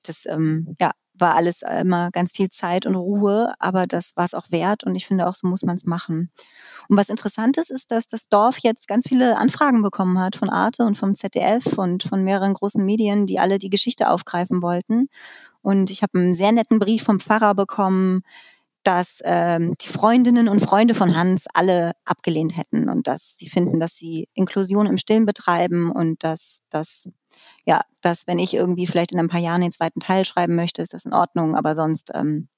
das 0.02 0.26
ähm, 0.26 0.74
ja, 0.80 0.90
war 1.14 1.34
alles 1.34 1.62
immer 1.62 2.10
ganz 2.10 2.32
viel 2.32 2.50
Zeit 2.50 2.86
und 2.86 2.96
Ruhe, 2.96 3.52
aber 3.58 3.86
das 3.86 4.12
war 4.16 4.24
es 4.24 4.34
auch 4.34 4.50
wert 4.50 4.84
und 4.84 4.94
ich 4.94 5.06
finde 5.06 5.26
auch, 5.26 5.34
so 5.34 5.46
muss 5.46 5.62
man 5.62 5.76
es 5.76 5.84
machen. 5.84 6.30
Und 6.88 6.96
was 6.96 7.08
interessant 7.08 7.56
ist, 7.56 7.70
ist, 7.70 7.90
dass 7.90 8.06
das 8.06 8.28
Dorf 8.28 8.58
jetzt 8.58 8.88
ganz 8.88 9.08
viele 9.08 9.38
Anfragen 9.38 9.82
bekommen 9.82 10.18
hat 10.18 10.36
von 10.36 10.50
Arte 10.50 10.84
und 10.84 10.98
vom 10.98 11.14
ZDF 11.14 11.78
und 11.78 12.02
von 12.02 12.24
mehreren 12.24 12.54
großen 12.54 12.84
Medien, 12.84 13.26
die 13.26 13.38
alle 13.38 13.58
die 13.58 13.70
Geschichte 13.70 14.10
aufgreifen 14.10 14.60
wollten. 14.60 15.08
Und 15.62 15.90
ich 15.90 16.02
habe 16.02 16.18
einen 16.18 16.34
sehr 16.34 16.52
netten 16.52 16.78
Brief 16.78 17.04
vom 17.04 17.20
Pfarrer 17.20 17.54
bekommen, 17.54 18.22
dass 18.84 19.20
ähm, 19.24 19.74
die 19.80 19.88
Freundinnen 19.88 20.48
und 20.48 20.60
Freunde 20.60 20.94
von 20.94 21.16
Hans 21.16 21.46
alle 21.52 21.92
abgelehnt 22.04 22.56
hätten 22.56 22.88
und 22.88 23.06
dass 23.06 23.36
sie 23.36 23.48
finden, 23.48 23.80
dass 23.80 23.96
sie 23.96 24.28
Inklusion 24.34 24.86
im 24.86 24.98
Stillen 24.98 25.26
betreiben 25.26 25.90
und 25.90 26.22
dass 26.22 26.60
das 26.70 27.08
ja, 27.66 27.80
dass 28.02 28.26
wenn 28.26 28.38
ich 28.38 28.54
irgendwie 28.54 28.86
vielleicht 28.86 29.12
in 29.12 29.18
ein 29.18 29.28
paar 29.28 29.40
Jahren 29.40 29.62
den 29.62 29.72
zweiten 29.72 30.00
Teil 30.00 30.24
schreiben 30.24 30.54
möchte, 30.54 30.82
ist 30.82 30.92
das 30.92 31.04
in 31.04 31.12
Ordnung, 31.12 31.56
aber 31.56 31.74
sonst 31.74 32.10
ähm, 32.14 32.48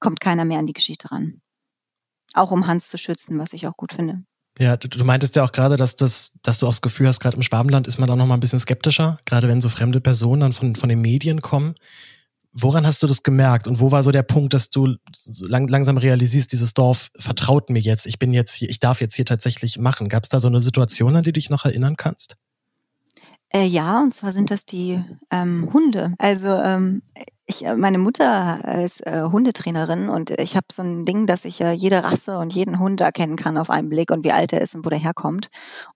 kommt 0.00 0.20
keiner 0.20 0.44
mehr 0.44 0.58
an 0.58 0.66
die 0.66 0.72
Geschichte 0.72 1.10
ran. 1.10 1.40
Auch 2.34 2.50
um 2.50 2.66
Hans 2.66 2.88
zu 2.88 2.98
schützen, 2.98 3.38
was 3.38 3.52
ich 3.52 3.66
auch 3.66 3.76
gut 3.76 3.92
finde. 3.92 4.24
Ja, 4.58 4.76
du, 4.76 4.88
du 4.88 5.04
meintest 5.04 5.34
ja 5.34 5.44
auch 5.44 5.50
gerade, 5.50 5.76
dass 5.76 5.96
das, 5.96 6.32
dass 6.42 6.58
du 6.58 6.66
auch 6.66 6.70
das 6.70 6.82
Gefühl 6.82 7.08
hast, 7.08 7.18
gerade 7.20 7.36
im 7.36 7.42
Schwabenland 7.42 7.88
ist 7.88 7.98
man 7.98 8.08
da 8.08 8.14
noch 8.14 8.26
mal 8.26 8.34
ein 8.34 8.40
bisschen 8.40 8.60
skeptischer, 8.60 9.18
gerade 9.24 9.48
wenn 9.48 9.60
so 9.60 9.68
fremde 9.68 10.00
Personen 10.00 10.40
dann 10.40 10.52
von, 10.52 10.76
von 10.76 10.88
den 10.88 11.00
Medien 11.00 11.42
kommen. 11.42 11.74
Woran 12.56 12.86
hast 12.86 13.02
du 13.02 13.08
das 13.08 13.24
gemerkt 13.24 13.66
und 13.66 13.80
wo 13.80 13.90
war 13.90 14.04
so 14.04 14.12
der 14.12 14.22
Punkt, 14.22 14.54
dass 14.54 14.70
du 14.70 14.94
lang, 15.40 15.66
langsam 15.66 15.98
realisierst, 15.98 16.52
dieses 16.52 16.72
Dorf 16.72 17.10
vertraut 17.16 17.68
mir 17.68 17.80
jetzt, 17.80 18.06
ich 18.06 18.20
bin 18.20 18.32
jetzt 18.32 18.54
hier, 18.54 18.70
ich 18.70 18.78
darf 18.78 19.00
jetzt 19.00 19.16
hier 19.16 19.26
tatsächlich 19.26 19.78
machen? 19.78 20.08
Gab 20.08 20.22
es 20.22 20.28
da 20.28 20.38
so 20.38 20.46
eine 20.46 20.60
Situation, 20.60 21.16
an 21.16 21.24
die 21.24 21.32
du 21.32 21.40
dich 21.40 21.50
noch 21.50 21.64
erinnern 21.64 21.96
kannst? 21.96 22.36
Äh, 23.52 23.66
ja, 23.66 24.00
und 24.00 24.14
zwar 24.14 24.32
sind 24.32 24.50
das 24.50 24.66
die 24.66 25.02
ähm, 25.30 25.70
Hunde. 25.72 26.14
Also 26.18 26.48
ähm, 26.48 27.02
ich, 27.46 27.64
äh, 27.64 27.74
meine 27.76 27.98
Mutter 27.98 28.82
ist 28.82 29.06
äh, 29.06 29.22
Hundetrainerin 29.22 30.08
und 30.08 30.30
ich 30.30 30.56
habe 30.56 30.66
so 30.72 30.82
ein 30.82 31.04
Ding, 31.04 31.26
dass 31.26 31.44
ich 31.44 31.60
äh, 31.60 31.72
jede 31.72 32.02
Rasse 32.02 32.38
und 32.38 32.54
jeden 32.54 32.78
Hund 32.78 33.00
erkennen 33.02 33.36
kann 33.36 33.58
auf 33.58 33.68
einen 33.70 33.90
Blick 33.90 34.10
und 34.10 34.24
wie 34.24 34.32
alt 34.32 34.52
er 34.52 34.62
ist 34.62 34.74
und 34.74 34.84
wo 34.86 34.90
der 34.90 34.98
herkommt. 34.98 35.48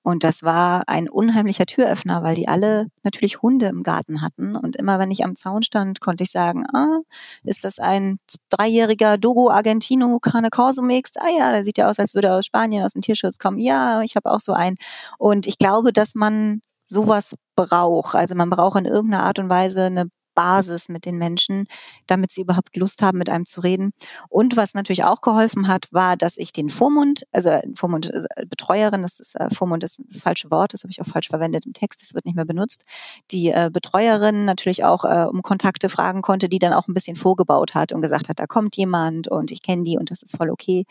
Und 0.02 0.24
das 0.24 0.42
war 0.42 0.82
ein 0.88 1.08
unheimlicher 1.08 1.64
Türöffner, 1.64 2.22
weil 2.22 2.34
die 2.34 2.48
alle 2.48 2.88
natürlich 3.02 3.40
Hunde 3.40 3.66
im 3.66 3.82
Garten 3.82 4.20
hatten. 4.20 4.56
Und 4.56 4.76
immer 4.76 4.98
wenn 4.98 5.10
ich 5.10 5.24
am 5.24 5.36
Zaun 5.36 5.62
stand, 5.62 6.00
konnte 6.00 6.24
ich 6.24 6.30
sagen, 6.30 6.66
ah, 6.74 7.00
ist 7.44 7.64
das 7.64 7.78
ein 7.78 8.18
dreijähriger 8.50 9.16
Dogo 9.16 9.50
Argentino 9.50 10.18
Cane 10.20 10.50
Corso 10.50 10.82
Mix? 10.82 11.16
Ah 11.16 11.30
ja, 11.30 11.52
der 11.52 11.64
sieht 11.64 11.78
ja 11.78 11.88
aus, 11.88 11.98
als 11.98 12.14
würde 12.14 12.28
er 12.28 12.36
aus 12.36 12.46
Spanien 12.46 12.84
aus 12.84 12.92
dem 12.92 13.02
Tierschutz 13.02 13.38
kommen. 13.38 13.58
Ja, 13.58 14.02
ich 14.02 14.16
habe 14.16 14.30
auch 14.30 14.40
so 14.40 14.52
einen. 14.52 14.76
Und 15.18 15.46
ich 15.46 15.56
glaube, 15.58 15.92
dass 15.94 16.14
man 16.14 16.60
sowas 16.84 17.34
braucht. 17.56 18.14
Also 18.14 18.34
man 18.34 18.50
braucht 18.50 18.78
in 18.78 18.86
irgendeiner 18.86 19.24
Art 19.24 19.38
und 19.38 19.48
Weise 19.50 19.84
eine 19.84 20.08
Basis 20.38 20.88
mit 20.88 21.04
den 21.04 21.18
Menschen, 21.18 21.66
damit 22.06 22.30
sie 22.30 22.42
überhaupt 22.42 22.76
Lust 22.76 23.02
haben, 23.02 23.18
mit 23.18 23.28
einem 23.28 23.44
zu 23.44 23.60
reden. 23.60 23.90
Und 24.28 24.56
was 24.56 24.72
natürlich 24.72 25.02
auch 25.02 25.20
geholfen 25.20 25.66
hat, 25.66 25.88
war, 25.90 26.16
dass 26.16 26.36
ich 26.36 26.52
den 26.52 26.70
Vormund, 26.70 27.24
also 27.32 27.48
äh, 27.48 27.62
Vormund 27.74 28.08
äh, 28.14 28.46
Betreuerin, 28.46 29.02
das 29.02 29.18
ist 29.18 29.34
äh, 29.34 29.48
Vormund 29.52 29.82
ist 29.82 30.00
das 30.08 30.22
falsche 30.22 30.48
Wort, 30.52 30.74
das 30.74 30.84
habe 30.84 30.92
ich 30.92 31.00
auch 31.00 31.06
falsch 31.06 31.26
verwendet 31.26 31.66
im 31.66 31.72
Text, 31.72 32.02
das 32.02 32.14
wird 32.14 32.24
nicht 32.24 32.36
mehr 32.36 32.44
benutzt, 32.44 32.84
die 33.32 33.52
Betreuerin 33.72 34.44
natürlich 34.44 34.84
auch 34.84 35.04
um 35.04 35.42
Kontakte 35.42 35.88
fragen 35.88 36.22
konnte, 36.22 36.48
die 36.48 36.58
dann 36.58 36.72
auch 36.72 36.86
ein 36.86 36.94
bisschen 36.94 37.16
vorgebaut 37.16 37.74
hat 37.74 37.92
und 37.92 38.02
gesagt 38.02 38.28
hat, 38.28 38.38
da 38.38 38.46
kommt 38.46 38.76
jemand 38.76 39.26
und 39.28 39.50
ich 39.50 39.62
kenne 39.62 39.82
die 39.82 39.98
und 39.98 40.10
das 40.10 40.22
ist 40.22 40.36
voll 40.36 40.50
okay. 40.50 40.84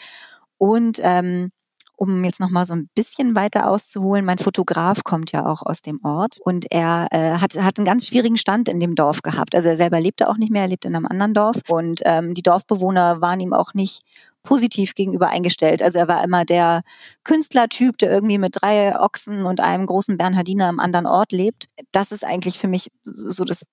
Und 0.58 1.00
ähm, 1.04 1.52
um 1.98 2.24
jetzt 2.24 2.40
noch 2.40 2.50
mal 2.50 2.66
so 2.66 2.74
ein 2.74 2.90
bisschen 2.96 3.36
weiter 3.36 3.70
auszuholen, 3.70 4.24
mein 4.24 4.38
Fotograf 4.38 5.04
kommt 5.04 5.32
ja 5.32 5.46
auch 5.46 5.64
aus 5.64 5.82
dem 5.82 6.00
Ort 6.04 6.38
und 6.40 6.72
er 6.72 7.08
äh, 7.12 7.40
hat, 7.40 7.62
hat 7.62 7.78
einen 7.78 7.86
ganz 7.86 8.08
schwierigen 8.08 8.38
Stand 8.38 8.70
in 8.70 8.80
dem 8.80 8.96
Dorf 8.96 9.24
gehabt. 9.24 9.56
Also 9.56 9.70
er 9.70 9.78
selber 9.78 10.00
lebte 10.00 10.30
auch 10.30 10.38
nicht 10.38 10.52
mehr, 10.52 10.62
er 10.62 10.68
lebte 10.68 10.88
in 10.88 10.96
einem 10.96 11.08
anderen 11.08 11.34
Dorf 11.34 11.58
und 11.68 12.02
ähm, 12.06 12.36
die 12.36 12.44
Dorfbewohner 12.44 13.20
waren 13.20 13.40
ihm 13.40 13.54
auch 13.54 13.74
nicht 13.74 14.02
positiv 14.44 14.94
gegenüber 14.94 15.30
eingestellt. 15.30 15.82
Also 15.82 16.00
er 16.00 16.08
war 16.08 16.24
immer 16.24 16.46
der 16.46 16.84
Künstlertyp, 17.24 17.98
der 17.98 18.12
irgendwie 18.12 18.38
mit 18.38 18.62
drei 18.62 18.98
Ochsen 18.98 19.46
und 19.46 19.60
einem 19.60 19.88
großen 19.88 20.18
Bernhardiner 20.18 20.68
am 20.68 20.80
anderen 20.80 21.08
Ort 21.08 21.32
lebt. 21.32 21.66
Das 21.92 22.12
ist 22.12 22.24
eigentlich 22.24 22.60
für 22.60 22.68
mich 22.68 22.90
so 23.04 23.44
das 23.44 23.64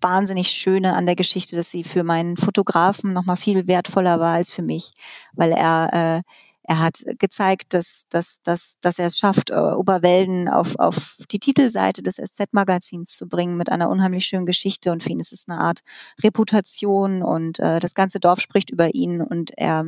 wahnsinnig 0.00 0.48
Schöne 0.48 0.94
an 0.94 1.06
der 1.06 1.16
Geschichte, 1.16 1.56
dass 1.56 1.70
sie 1.70 1.84
für 1.84 2.04
meinen 2.04 2.36
Fotografen 2.36 3.12
noch 3.12 3.24
mal 3.24 3.36
viel 3.36 3.66
wertvoller 3.66 4.20
war 4.20 4.34
als 4.34 4.50
für 4.50 4.62
mich, 4.62 4.92
weil 5.34 5.52
er 5.52 5.90
äh, 5.92 6.22
er 6.64 6.78
hat 6.78 7.04
gezeigt, 7.18 7.74
dass, 7.74 8.04
dass, 8.08 8.40
dass, 8.42 8.76
dass 8.80 8.98
er 8.98 9.06
es 9.06 9.18
schafft, 9.18 9.50
äh, 9.50 9.54
Oberwelden 9.54 10.48
auf, 10.48 10.78
auf 10.78 11.16
die 11.30 11.40
Titelseite 11.40 12.02
des 12.02 12.16
SZ-Magazins 12.16 13.16
zu 13.16 13.26
bringen 13.26 13.56
mit 13.56 13.70
einer 13.70 13.90
unheimlich 13.90 14.26
schönen 14.26 14.46
Geschichte. 14.46 14.92
Und 14.92 15.02
für 15.02 15.10
ihn 15.10 15.20
ist 15.20 15.32
es 15.32 15.46
eine 15.48 15.60
Art 15.60 15.80
Reputation 16.22 17.22
und 17.22 17.58
äh, 17.58 17.80
das 17.80 17.94
ganze 17.94 18.20
Dorf 18.20 18.40
spricht 18.40 18.70
über 18.70 18.94
ihn 18.94 19.20
und 19.20 19.50
er 19.56 19.84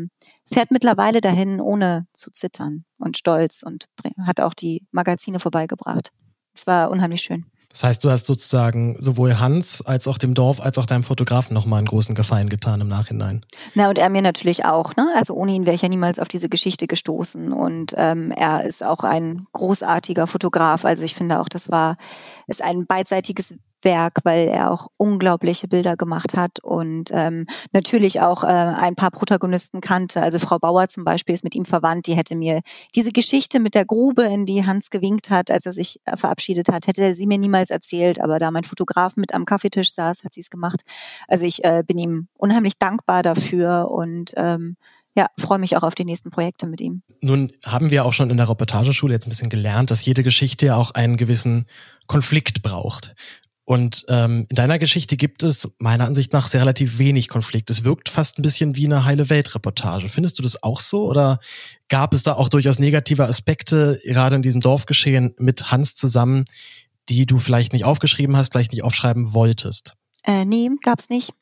fährt 0.53 0.73
mittlerweile 0.73 1.21
dahin, 1.21 1.61
ohne 1.61 2.07
zu 2.13 2.31
zittern 2.33 2.85
und 2.99 3.17
stolz 3.17 3.63
und 3.63 3.87
hat 4.27 4.41
auch 4.41 4.55
die 4.55 4.87
Magazine 4.91 5.39
vorbeigebracht. 5.39 6.11
Es 6.55 6.67
war 6.67 6.91
unheimlich 6.91 7.23
schön. 7.23 7.47
Das 7.75 7.83
heißt, 7.83 8.05
du 8.05 8.11
hast 8.11 8.27
sozusagen 8.27 8.95
sowohl 9.01 9.41
Hans 9.41 9.83
als 9.85 10.07
auch 10.07 10.17
dem 10.17 10.35
Dorf 10.35 10.61
als 10.61 10.79
auch 10.79 10.87
deinem 10.87 11.03
Fotografen 11.03 11.55
nochmal 11.55 11.79
einen 11.79 11.89
großen 11.89 12.15
Gefallen 12.15 12.49
getan 12.49 12.81
im 12.81 12.87
Nachhinein. 12.87 13.45
Na, 13.75 13.89
und 13.89 13.99
er 13.99 14.11
mir 14.11 14.23
natürlich 14.23 14.65
auch. 14.65 14.95
Ne? 14.95 15.13
Also 15.17 15.35
ohne 15.35 15.53
ihn 15.53 15.67
wäre 15.67 15.75
ich 15.75 15.83
ja 15.83 15.89
niemals 15.89 16.21
auf 16.21 16.29
diese 16.29 16.49
Geschichte 16.49 16.87
gestoßen. 16.87 17.53
Und 17.53 17.93
ähm, 17.97 18.31
er 18.31 18.63
ist 18.63 18.85
auch 18.85 19.03
ein 19.03 19.47
großartiger 19.53 20.29
Fotograf. 20.29 20.85
Also 20.85 21.03
ich 21.03 21.17
finde 21.17 21.41
auch, 21.41 21.49
das 21.49 21.69
war 21.69 21.97
ist 22.47 22.63
ein 22.63 22.87
beidseitiges 22.87 23.55
Werk, 23.85 24.21
weil 24.25 24.49
er 24.49 24.71
auch 24.71 24.89
unglaubliche 24.97 25.69
Bilder 25.69 25.97
gemacht 25.97 26.37
hat 26.37 26.59
und 26.61 27.11
ähm, 27.13 27.47
natürlich 27.73 28.21
auch 28.21 28.45
äh, 28.45 28.47
ein 28.47 28.95
paar 28.97 29.11
Protagonisten 29.11 29.81
kannte. 29.81 30.23
Also 30.23 30.39
Frau 30.39 30.59
Bauer 30.59 30.89
zum 30.89 31.05
Beispiel 31.05 31.35
ist 31.35 31.45
mit 31.45 31.55
ihm 31.55 31.65
verwandt. 31.65 32.07
Die 32.07 32.15
hätte 32.15 32.35
mir 32.35 32.61
diese 32.95 33.13
Geschichte 33.13 33.61
mit 33.61 33.75
der 33.75 33.85
Grube, 33.85 34.25
in 34.25 34.47
die 34.47 34.67
Hans 34.67 34.91
gewinkt 34.91 35.31
hat, 35.31 35.51
als 35.51 35.67
er 35.67 35.73
sich 35.73 36.01
äh, 36.05 36.17
verabschiedet 36.17 36.69
hat, 36.69 36.87
hätte 36.87 37.15
sie 37.15 37.27
mir 37.27 37.39
niemals 37.39 37.71
erzählt. 37.71 38.21
Aber 38.21 38.39
da 38.39 38.51
mein 38.51 38.65
Fotograf 38.65 39.17
mit 39.17 39.35
am 39.35 39.45
Kaffeetisch 39.45 39.93
saß, 39.93 40.25
hat 40.25 40.35
sie 40.35 40.41
es 40.41 40.51
gemacht. 40.51 40.83
Also 41.29 41.45
ich 41.45 41.65
äh, 41.65 41.83
bin 41.87 41.99
ihm 41.99 42.29
unheimlich 42.35 42.77
dankbar 42.77 43.23
dafür 43.23 43.91
und 43.91 44.33
ähm, 44.37 44.77
ja, 45.17 45.29
freue 45.39 45.59
mich 45.59 45.77
auch 45.77 45.83
auf 45.83 45.95
die 45.95 46.05
nächsten 46.05 46.31
Projekte 46.31 46.67
mit 46.67 46.81
ihm. 46.81 47.03
Nun 47.21 47.53
haben 47.65 47.91
wir 47.91 48.05
auch 48.05 48.13
schon 48.13 48.31
in 48.31 48.37
der 48.37 48.49
Reportageschule 48.49 49.15
jetzt 49.15 49.27
ein 49.27 49.31
bisschen 49.31 49.49
gelernt, 49.49 49.91
dass 49.91 50.05
jede 50.05 50.23
Geschichte 50.23 50.67
ja 50.67 50.77
auch 50.77 50.91
einen 50.91 51.17
gewissen 51.17 51.67
Konflikt 52.07 52.63
braucht. 52.63 53.15
Und 53.67 54.05
ähm, 54.09 54.47
in 54.51 54.57
deiner 54.57 54.79
Geschichte 54.79 55.17
gibt 55.17 55.43
es 55.43 55.71
meiner 55.79 56.05
Ansicht 56.05 56.35
nach 56.35 56.49
sehr 56.49 56.61
relativ 56.61 56.99
wenig 56.99 57.29
Konflikt. 57.29 57.71
Es 57.71 57.83
wirkt 57.83 58.11
fast 58.11 58.39
ein 58.39 58.43
bisschen 58.43 58.77
wie 58.77 58.85
eine 58.85 59.07
heile 59.07 59.31
Welt-Reportage. 59.31 60.11
Findest 60.11 60.39
du 60.39 60.43
das 60.43 60.63
auch 60.63 60.81
so? 60.81 61.09
Oder 61.09 61.39
gab 61.89 62.13
es 62.13 62.23
da 62.23 62.35
auch 62.35 62.51
durchaus 62.51 62.79
negative 62.79 63.27
Aspekte, 63.27 63.99
gerade 64.05 64.37
in 64.37 64.43
diesem 64.43 64.61
Dorfgeschehen 64.61 65.35
mit 65.39 65.71
Hans 65.71 65.95
zusammen, 65.95 66.45
die 67.09 67.25
du 67.25 67.39
vielleicht 67.39 67.73
nicht 67.73 67.87
aufgeschrieben 67.87 68.37
hast, 68.37 68.53
vielleicht 68.53 68.73
nicht 68.73 68.85
aufschreiben 68.85 69.33
wolltest? 69.33 69.97
Äh, 70.25 70.45
nee, 70.45 70.69
gab's 70.83 71.09
nicht. 71.09 71.33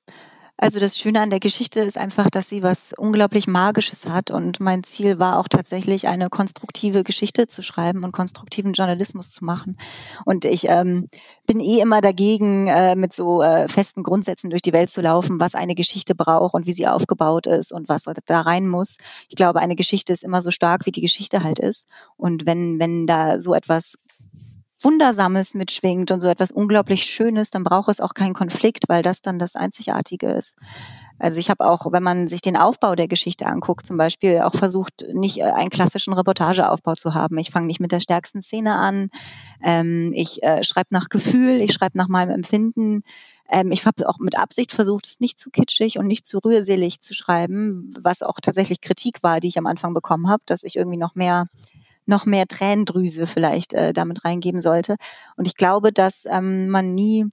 Also 0.59 0.79
das 0.79 0.97
Schöne 0.97 1.21
an 1.21 1.31
der 1.31 1.41
Geschichte 1.41 1.81
ist 1.81 1.99
einfach, 1.99 2.31
dass 2.31 2.49
sie 2.49 2.63
was 2.63 2.93
unglaublich 2.97 3.49
Magisches 3.49 4.07
hat. 4.07 4.31
Und 4.31 4.61
mein 4.61 4.85
Ziel 4.85 5.19
war 5.19 5.39
auch 5.39 5.49
tatsächlich, 5.49 6.07
eine 6.07 6.29
konstruktive 6.29 7.03
Geschichte 7.03 7.49
zu 7.49 7.63
schreiben 7.63 8.05
und 8.05 8.13
konstruktiven 8.13 8.73
Journalismus 8.73 9.33
zu 9.33 9.45
machen. 9.45 9.77
Und 10.25 10.45
ich 10.45 10.69
ähm, 10.69 11.09
bin 11.47 11.59
eh 11.59 11.81
immer 11.81 12.01
dagegen, 12.01 12.69
äh, 12.69 12.95
mit 12.95 13.13
so 13.13 13.43
äh, 13.43 13.67
festen 13.67 14.03
Grundsätzen 14.03 14.51
durch 14.51 14.63
die 14.63 14.73
Welt 14.73 14.91
zu 14.91 15.01
laufen, 15.01 15.41
was 15.41 15.55
eine 15.55 15.75
Geschichte 15.75 16.15
braucht 16.15 16.55
und 16.55 16.67
wie 16.67 16.73
sie 16.73 16.87
aufgebaut 16.87 17.47
ist 17.47 17.73
und 17.73 17.89
was 17.89 18.05
da 18.27 18.41
rein 18.43 18.69
muss. 18.69 18.99
Ich 19.29 19.37
glaube, 19.37 19.61
eine 19.61 19.75
Geschichte 19.75 20.13
ist 20.13 20.23
immer 20.23 20.43
so 20.43 20.51
stark, 20.51 20.87
wie 20.87 20.93
die 20.93 21.01
Geschichte 21.01 21.43
halt 21.43 21.59
ist. 21.59 21.89
Und 22.17 22.47
wenn, 22.47 22.79
wenn 22.79 23.07
da 23.07 23.41
so 23.41 23.55
etwas 23.55 23.97
Wundersames 24.85 25.55
mitschwingt 25.55 26.11
und 26.11 26.21
so 26.21 26.29
etwas 26.29 26.51
unglaublich 26.51 27.05
Schönes, 27.05 27.51
dann 27.51 27.65
braucht 27.65 27.89
es 27.89 28.01
auch 28.01 28.15
keinen 28.15 28.35
Konflikt, 28.35 28.89
weil 28.89 29.03
das 29.03 29.21
dann 29.21 29.39
das 29.39 29.57
Einzigartige 29.57 30.31
ist. 30.31 30.57
Also 31.23 31.39
ich 31.39 31.51
habe 31.51 31.65
auch, 31.65 31.93
wenn 31.93 32.03
man 32.03 32.27
sich 32.27 32.41
den 32.41 32.57
Aufbau 32.57 32.97
der 32.97 33.07
Geschichte 33.07 33.47
anguckt, 33.47 33.87
zum 33.87 33.97
Beispiel 33.97 34.41
auch 34.41 34.57
versucht, 34.57 35.07
nicht 35.13 35.39
äh, 35.39 35.45
einen 35.45 35.71
klassischen 35.71 36.13
Reportageaufbau 36.15 36.95
zu 36.95 37.15
haben. 37.15 37.39
Ich 37.39 37.51
fange 37.51 37.69
nicht 37.69 37.79
mit 37.79 37.93
der 37.93 38.01
stärksten 38.01 38.43
Szene 38.43 38.75
an. 38.75 39.09
Ähm, 39.63 40.13
ich 40.15 40.43
äh, 40.43 40.65
schreibe 40.65 40.89
nach 40.91 41.09
Gefühl, 41.11 41.61
ich 41.61 41.73
schreibe 41.73 41.97
nach 41.97 42.09
meinem 42.09 42.31
Empfinden. 42.31 43.05
Ähm, 43.49 43.71
ich 43.71 43.87
habe 43.87 44.09
auch 44.09 44.19
mit 44.19 44.37
Absicht 44.37 44.73
versucht, 44.73 45.07
es 45.07 45.21
nicht 45.21 45.39
zu 45.39 45.51
kitschig 45.51 45.97
und 45.97 46.09
nicht 46.09 46.27
zu 46.27 46.39
rührselig 46.39 47.01
zu 47.01 47.15
schreiben, 47.15 47.95
was 48.01 48.23
auch 48.23 48.41
tatsächlich 48.41 48.81
Kritik 48.81 49.23
war, 49.23 49.39
die 49.39 49.49
ich 49.49 49.59
am 49.59 49.67
Anfang 49.67 49.95
bekommen 49.95 50.29
habe, 50.29 50.43
dass 50.47 50.65
ich 50.65 50.75
irgendwie 50.75 50.99
noch 50.99 51.15
mehr 51.15 51.47
noch 52.13 52.27
mehr 52.27 52.47
Tränendrüse 52.47 53.27
vielleicht 53.27 53.75
äh, 53.75 53.93
damit 53.93 54.25
reingeben 54.25 54.61
sollte. 54.61 54.97
Und 55.37 55.47
ich 55.49 55.57
glaube, 55.57 55.93
dass 55.93 56.25
ähm, 56.31 56.69
man 56.69 56.95
nie 56.95 57.27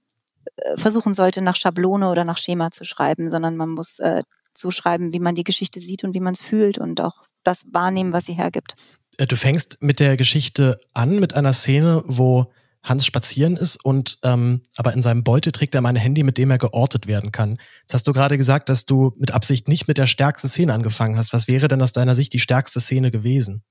äh, 0.56 0.76
versuchen 0.76 1.14
sollte, 1.14 1.42
nach 1.42 1.56
Schablone 1.56 2.10
oder 2.10 2.24
nach 2.24 2.38
Schema 2.38 2.72
zu 2.72 2.84
schreiben, 2.84 3.30
sondern 3.30 3.56
man 3.56 3.68
muss 3.70 4.00
äh, 4.00 4.22
so 4.52 4.70
wie 4.70 5.20
man 5.20 5.34
die 5.34 5.44
Geschichte 5.44 5.80
sieht 5.80 6.04
und 6.04 6.14
wie 6.14 6.20
man 6.20 6.34
es 6.34 6.40
fühlt 6.40 6.78
und 6.78 7.00
auch 7.00 7.22
das 7.44 7.64
wahrnehmen, 7.70 8.12
was 8.12 8.26
sie 8.26 8.34
hergibt. 8.34 8.74
Äh, 9.16 9.26
du 9.26 9.36
fängst 9.36 9.78
mit 9.80 10.00
der 10.00 10.16
Geschichte 10.16 10.80
an, 10.92 11.18
mit 11.20 11.34
einer 11.34 11.52
Szene, 11.52 12.02
wo 12.06 12.52
Hans 12.82 13.04
spazieren 13.04 13.56
ist 13.56 13.76
und 13.84 14.18
ähm, 14.22 14.62
aber 14.76 14.94
in 14.94 15.02
seinem 15.02 15.22
Beutel 15.22 15.52
trägt 15.52 15.74
er 15.74 15.82
mein 15.82 15.96
Handy, 15.96 16.22
mit 16.22 16.38
dem 16.38 16.50
er 16.50 16.56
geortet 16.56 17.06
werden 17.06 17.30
kann. 17.30 17.58
Jetzt 17.82 17.92
hast 17.92 18.06
du 18.06 18.12
gerade 18.12 18.38
gesagt, 18.38 18.70
dass 18.70 18.86
du 18.86 19.12
mit 19.18 19.32
Absicht 19.32 19.68
nicht 19.68 19.86
mit 19.86 19.98
der 19.98 20.06
stärksten 20.06 20.48
Szene 20.48 20.72
angefangen 20.72 21.18
hast. 21.18 21.34
Was 21.34 21.46
wäre 21.46 21.68
denn 21.68 21.82
aus 21.82 21.92
deiner 21.92 22.14
Sicht 22.14 22.32
die 22.32 22.40
stärkste 22.40 22.80
Szene 22.80 23.10
gewesen? 23.10 23.62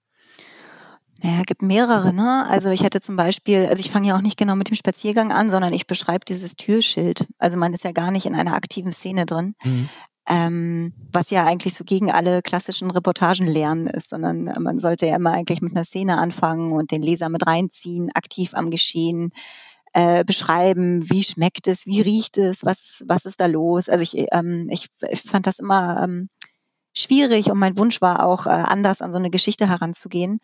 Naja, 1.21 1.43
gibt 1.45 1.61
mehrere, 1.61 2.13
ne? 2.13 2.45
Also 2.47 2.69
ich 2.69 2.83
hätte 2.83 3.01
zum 3.01 3.17
Beispiel, 3.17 3.65
also 3.65 3.81
ich 3.81 3.91
fange 3.91 4.07
ja 4.07 4.15
auch 4.15 4.21
nicht 4.21 4.37
genau 4.37 4.55
mit 4.55 4.69
dem 4.69 4.75
Spaziergang 4.75 5.33
an, 5.33 5.49
sondern 5.49 5.73
ich 5.73 5.85
beschreibe 5.85 6.23
dieses 6.25 6.55
Türschild. 6.55 7.27
Also 7.37 7.57
man 7.57 7.73
ist 7.73 7.83
ja 7.83 7.91
gar 7.91 8.11
nicht 8.11 8.25
in 8.25 8.35
einer 8.35 8.53
aktiven 8.53 8.91
Szene 8.91 9.25
drin. 9.25 9.55
Mhm 9.63 9.89
ähm, 10.29 10.93
was 11.11 11.31
ja 11.31 11.43
eigentlich 11.43 11.73
so 11.73 11.83
gegen 11.83 12.11
alle 12.11 12.41
klassischen 12.43 12.91
Reportagenlernen 12.91 13.87
ist, 13.87 14.11
sondern 14.11 14.53
man 14.59 14.79
sollte 14.79 15.07
ja 15.07 15.15
immer 15.15 15.31
eigentlich 15.31 15.61
mit 15.61 15.75
einer 15.75 15.85
Szene 15.85 16.19
anfangen 16.19 16.71
und 16.71 16.91
den 16.91 17.01
Leser 17.01 17.29
mit 17.29 17.47
reinziehen, 17.47 18.11
aktiv 18.13 18.53
am 18.53 18.69
Geschehen 18.69 19.31
äh, 19.93 20.23
beschreiben, 20.23 21.09
wie 21.09 21.23
schmeckt 21.23 21.67
es, 21.67 21.87
wie 21.87 22.01
riecht 22.01 22.37
es, 22.37 22.63
was, 22.63 23.03
was 23.07 23.25
ist 23.25 23.39
da 23.41 23.47
los. 23.47 23.89
Also 23.89 24.03
ich, 24.03 24.27
ähm, 24.31 24.67
ich, 24.69 24.89
ich 25.09 25.23
fand 25.23 25.47
das 25.47 25.57
immer 25.57 26.03
ähm, 26.03 26.29
schwierig 26.93 27.49
und 27.49 27.57
mein 27.57 27.75
Wunsch 27.77 27.99
war 27.99 28.23
auch, 28.23 28.45
äh, 28.45 28.49
anders 28.49 29.01
an 29.01 29.11
so 29.11 29.17
eine 29.17 29.31
Geschichte 29.31 29.67
heranzugehen. 29.67 30.41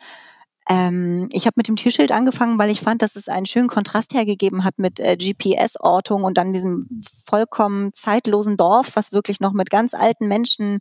Ähm, 0.67 1.29
ich 1.31 1.45
habe 1.45 1.53
mit 1.57 1.67
dem 1.67 1.75
Türschild 1.75 2.12
angefangen, 2.12 2.57
weil 2.57 2.69
ich 2.72 2.81
fand, 2.81 3.01
dass 3.01 3.15
es 3.15 3.27
einen 3.27 3.45
schönen 3.45 3.67
Kontrast 3.67 4.13
hergegeben 4.13 4.63
hat 4.63 4.79
mit 4.79 5.00
äh, 5.00 5.15
GPS-Ortung 5.15 6.24
und 6.24 6.38
dann 6.38 6.53
diesem 6.53 7.03
vollkommen 7.25 7.93
zeitlosen 7.93 8.57
Dorf, 8.57 8.91
was 8.95 9.12
wirklich 9.12 9.39
noch 9.39 9.53
mit 9.53 9.69
ganz 9.69 9.93
alten 9.93 10.27
Menschen 10.27 10.79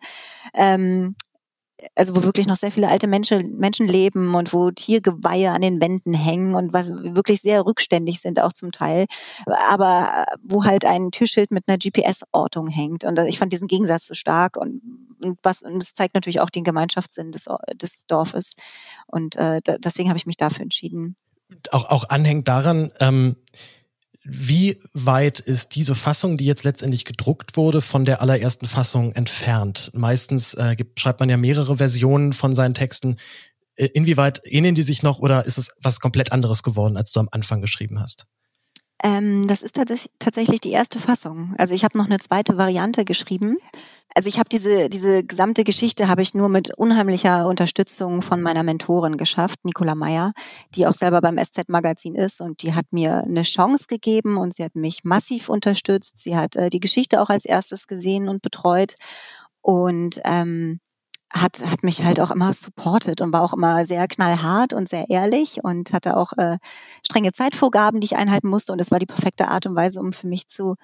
ähm, 0.55 1.17
also 1.95 2.17
wo 2.17 2.23
wirklich 2.23 2.47
noch 2.47 2.57
sehr 2.57 2.71
viele 2.71 2.88
alte 2.88 3.07
Menschen, 3.07 3.57
Menschen 3.57 3.87
leben 3.87 4.35
und 4.35 4.53
wo 4.53 4.71
Tiergeweihe 4.71 5.50
an 5.50 5.61
den 5.61 5.81
Wänden 5.81 6.14
hängen 6.14 6.55
und 6.55 6.73
was 6.73 6.91
wirklich 6.91 7.41
sehr 7.41 7.64
rückständig 7.67 8.21
sind 8.21 8.41
auch 8.41 8.53
zum 8.53 8.73
Teil, 8.73 9.07
aber 9.69 10.26
wo 10.43 10.64
halt 10.64 10.85
ein 10.85 11.11
Türschild 11.11 11.50
mit 11.50 11.69
einer 11.69 11.79
GPS-Ortung 11.79 12.69
hängt 12.69 13.05
und 13.05 13.19
ich 13.19 13.38
fand 13.38 13.53
diesen 13.53 13.69
Gegensatz 13.69 14.07
so 14.07 14.14
stark 14.14 14.57
und, 14.57 14.81
und 15.23 15.38
was 15.43 15.62
und 15.62 15.83
das 15.83 15.95
zeigt 15.95 16.14
natürlich 16.14 16.41
auch 16.41 16.50
den 16.50 16.64
Gemeinschaftssinn 16.64 17.33
des, 17.33 17.47
des 17.75 18.07
Dorfes 18.07 18.55
und 19.07 19.37
äh, 19.37 19.61
deswegen 19.79 20.09
habe 20.09 20.19
ich 20.19 20.26
mich 20.26 20.37
dafür 20.37 20.62
entschieden. 20.62 21.17
Auch, 21.71 21.85
auch 21.85 22.09
anhängt 22.09 22.49
daran, 22.49 22.91
ähm, 23.00 23.37
wie 24.25 24.81
weit 24.95 25.40
ist 25.40 25.75
diese 25.75 25.95
Fassung, 25.95 26.38
die 26.38 26.47
jetzt 26.47 26.64
letztendlich 26.64 27.04
gedruckt 27.04 27.57
wurde, 27.57 27.83
von 27.83 28.07
der 28.07 28.23
allerersten 28.23 28.66
Fassung 28.66 29.12
entfernt? 29.12 29.90
Meistens 29.95 30.54
äh, 30.54 30.75
gibt, 30.76 30.99
schreibt 30.99 31.21
man 31.21 31.28
ja 31.28 31.37
mehrere 31.37 31.76
Versionen 31.76 32.33
von 32.33 32.54
seinen 32.54 32.75
Texten. 32.75 33.16
Äh, 33.76 33.87
inwieweit 33.93 34.40
ähneln 34.45 34.75
die 34.75 34.83
sich 34.83 35.02
noch 35.02 35.19
oder 35.19 35.45
ist 35.45 35.59
es 35.59 35.73
was 35.81 36.00
komplett 36.00 36.33
anderes 36.33 36.62
geworden, 36.62 36.97
als 36.97 37.12
du 37.12 37.21
am 37.21 37.28
Anfang 37.33 37.61
geschrieben 37.61 38.00
hast? 38.00 38.26
Ähm, 39.03 39.49
das 39.49 39.63
ist 39.63 39.75
tatsächlich 40.19 40.61
die 40.61 40.71
erste 40.71 40.99
Fassung. 40.99 41.55
Also 41.59 41.75
ich 41.75 41.85
habe 41.85 41.99
noch 41.99 42.07
eine 42.07 42.19
zweite 42.19 42.57
Variante 42.57 43.05
geschrieben. 43.05 43.59
Also 44.15 44.29
ich 44.29 44.39
habe 44.39 44.49
diese 44.49 44.89
diese 44.89 45.25
gesamte 45.25 45.65
Geschichte 45.65 46.07
habe 46.07 46.23
ich 46.23 46.35
nur 46.35 46.49
mit 46.49 46.79
unheimlicher 46.79 47.49
Unterstützung 47.49 48.23
von 48.23 48.41
meiner 48.41 48.63
Mentorin 48.63 49.17
geschafft, 49.17 49.59
Nicola 49.65 49.97
Meyer, 49.97 50.33
die 50.77 50.87
auch 50.87 50.95
selber 50.95 51.21
beim 51.21 51.37
SZ 51.37 51.69
Magazin 51.69 52.15
ist 52.15 52.41
und 52.41 52.63
die 52.63 52.75
hat 52.75 52.87
mir 52.93 53.25
eine 53.25 53.43
Chance 53.43 53.87
gegeben 53.89 54.37
und 54.37 54.55
sie 54.55 54.63
hat 54.65 54.77
mich 54.77 55.03
massiv 55.03 55.49
unterstützt. 55.49 56.19
Sie 56.19 56.37
hat 56.37 56.55
äh, 56.55 56.71
die 56.71 56.81
Geschichte 56.81 57.21
auch 57.21 57.29
als 57.29 57.45
erstes 57.45 57.89
gesehen 57.89 58.29
und 58.29 58.41
betreut 58.41 58.95
und 59.63 60.21
ähm, 60.25 60.81
hat, 61.35 61.64
hat 61.66 61.83
mich 61.83 62.05
halt 62.05 62.20
auch 62.20 62.31
immer 62.31 62.53
supportet 62.53 63.20
und 63.20 63.33
war 63.33 63.42
auch 63.42 63.53
immer 63.53 63.85
sehr 63.87 64.07
knallhart 64.07 64.73
und 64.73 64.88
sehr 64.88 65.11
ehrlich 65.11 65.64
und 65.64 65.92
hatte 65.92 66.16
auch 66.16 66.33
äh, 66.35 66.59
strenge 67.05 67.33
Zeitvorgaben, 67.33 68.01
die 68.01 68.07
ich 68.07 68.16
einhalten 68.16 68.49
musste. 68.49 68.73
Und 68.73 68.81
es 68.81 68.90
war 68.90 69.01
die 69.01 69.07
perfekte 69.07 69.49
Art 69.49 69.66
und 69.66 69.75
Weise, 69.75 70.01
um 70.01 70.12
für 70.12 70.29
mich 70.29 70.47
zu 70.47 70.77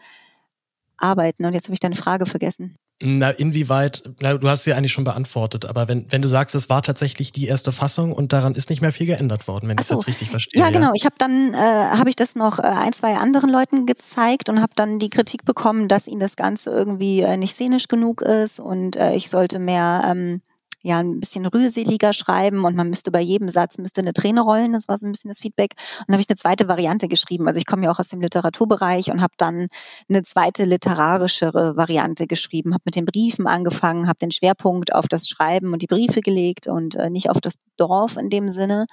arbeiten. 0.97 1.45
Und 1.47 1.55
jetzt 1.55 1.67
habe 1.67 1.75
ich 1.75 1.81
deine 1.81 1.97
Frage 1.97 2.27
vergessen. 2.27 2.77
Na, 3.03 3.31
inwieweit, 3.31 4.03
na, 4.21 4.35
du 4.35 4.49
hast 4.49 4.65
sie 4.65 4.75
eigentlich 4.75 4.93
schon 4.93 5.05
beantwortet, 5.05 5.65
aber 5.65 5.89
wenn, 5.89 6.05
wenn 6.11 6.21
du 6.21 6.29
sagst, 6.29 6.55
es 6.55 6.69
war 6.69 6.83
tatsächlich 6.83 7.33
die 7.33 7.47
erste 7.47 7.73
Fassung 7.73 8.13
und 8.13 8.35
daran 8.35 8.55
ist 8.55 8.69
nicht 8.69 8.83
mehr 8.83 8.93
viel 8.93 9.07
geändert 9.07 9.49
worden, 9.49 9.69
wenn 9.69 9.77
ich 9.79 9.85
es 9.85 9.89
jetzt 9.89 10.07
richtig 10.07 10.29
verstehe. 10.29 10.61
Ja, 10.61 10.69
ja. 10.69 10.73
genau. 10.73 10.93
Ich 10.95 11.07
habe 11.07 11.15
dann, 11.17 11.55
äh, 11.55 11.57
habe 11.57 12.11
ich 12.11 12.17
das 12.17 12.35
noch 12.35 12.59
äh, 12.59 12.63
ein, 12.63 12.93
zwei 12.93 13.17
anderen 13.17 13.49
Leuten 13.49 13.87
gezeigt 13.87 14.51
und 14.51 14.61
habe 14.61 14.73
dann 14.77 14.99
die 14.99 15.09
Kritik 15.09 15.47
bekommen, 15.47 15.89
dass 15.89 16.09
ihnen 16.09 16.21
das 16.21 16.37
Ganze 16.37 16.71
irgendwie 16.71 17.23
äh, 17.23 17.39
nicht 17.39 17.55
szenisch 17.55 17.89
genug 17.89 18.21
ist 18.21 18.61
und 18.61 18.97
äh, 18.97 19.15
ich 19.15 19.31
sollte 19.31 19.59
mehr 19.59 20.03
ähm, 20.07 20.43
ja 20.83 20.99
ein 20.99 21.21
bisschen 21.21 21.47
rührseliger 21.47 22.13
schreiben 22.13 22.65
und 22.65 22.77
man 22.77 22.89
müsste 22.89 23.11
bei 23.11 23.21
jedem 23.21 23.49
Satz 23.49 23.79
müsste 23.79 24.01
eine 24.01 24.13
Träne 24.13 24.41
rollen. 24.41 24.73
Das 24.73 24.89
war 24.89 24.97
so 24.99 25.07
ein 25.07 25.13
bisschen 25.13 25.29
das 25.29 25.41
Feedback. 25.41 25.75
Und 26.01 26.09
dann 26.09 26.15
habe 26.15 26.23
ich 26.23 26.29
eine 26.29 26.37
zweite 26.37 26.69
Variante 26.69 27.09
geschrieben. 27.09 27.47
Also 27.47 27.59
ich 27.59 27.67
komme 27.67 27.85
ja 27.85 27.91
auch 27.91 27.99
aus 27.99 28.09
dem 28.09 28.21
Literaturbereich 28.21 29.11
und 29.11 29.21
habe 29.21 29.35
dann 29.37 29.69
eine 30.09 30.23
zweite 30.23 30.65
literarischere 30.65 31.77
Variante 31.77 32.27
geschrieben. 32.27 32.73
Habe 32.73 32.83
mit 32.87 32.97
den 32.97 33.05
Briefen 33.05 33.47
angefangen, 33.47 34.09
habe 34.09 34.19
den 34.19 34.31
Schwerpunkt 34.31 34.95
auf 34.95 35.09
das 35.09 35.29
Schreiben 35.29 35.73
und 35.73 35.83
die 35.83 35.87
Briefe 35.87 36.21
gelegt 36.21 36.67
und 36.67 36.95
äh, 36.95 37.11
nicht 37.11 37.31
auf 37.31 37.41
das 37.41 37.57
Dorf 37.77 38.17
in 38.17 38.31
dem 38.31 38.51
Sinne 38.51 38.87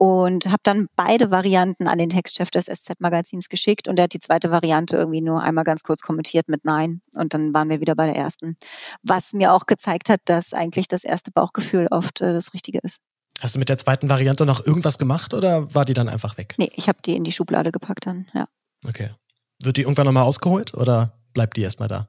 und 0.00 0.46
habe 0.46 0.62
dann 0.62 0.88
beide 0.96 1.30
Varianten 1.30 1.86
an 1.86 1.98
den 1.98 2.08
Textchef 2.08 2.50
des 2.50 2.64
SZ-Magazins 2.64 3.50
geschickt 3.50 3.86
und 3.86 3.98
er 3.98 4.04
hat 4.04 4.14
die 4.14 4.18
zweite 4.18 4.50
Variante 4.50 4.96
irgendwie 4.96 5.20
nur 5.20 5.42
einmal 5.42 5.62
ganz 5.62 5.82
kurz 5.82 6.00
kommentiert 6.00 6.48
mit 6.48 6.64
Nein 6.64 7.02
und 7.14 7.34
dann 7.34 7.52
waren 7.52 7.68
wir 7.68 7.82
wieder 7.82 7.94
bei 7.94 8.06
der 8.06 8.16
ersten. 8.16 8.56
Was 9.02 9.34
mir 9.34 9.52
auch 9.52 9.66
gezeigt 9.66 10.08
hat, 10.08 10.22
dass 10.24 10.54
eigentlich 10.54 10.88
das 10.88 11.04
erste 11.04 11.30
Bauchgefühl 11.30 11.86
oft 11.90 12.22
äh, 12.22 12.32
das 12.32 12.54
Richtige 12.54 12.78
ist. 12.78 12.96
Hast 13.42 13.56
du 13.56 13.58
mit 13.58 13.68
der 13.68 13.76
zweiten 13.76 14.08
Variante 14.08 14.46
noch 14.46 14.64
irgendwas 14.64 14.96
gemacht 14.96 15.34
oder 15.34 15.74
war 15.74 15.84
die 15.84 15.92
dann 15.92 16.08
einfach 16.08 16.38
weg? 16.38 16.54
Nee, 16.56 16.70
ich 16.72 16.88
habe 16.88 17.00
die 17.04 17.14
in 17.14 17.24
die 17.24 17.32
Schublade 17.32 17.70
gepackt 17.70 18.06
dann, 18.06 18.26
ja. 18.32 18.46
Okay. 18.88 19.10
Wird 19.62 19.76
die 19.76 19.82
irgendwann 19.82 20.06
nochmal 20.06 20.24
ausgeholt 20.24 20.72
oder 20.72 21.12
bleibt 21.34 21.58
die 21.58 21.62
erstmal 21.62 21.88
da? 21.88 22.08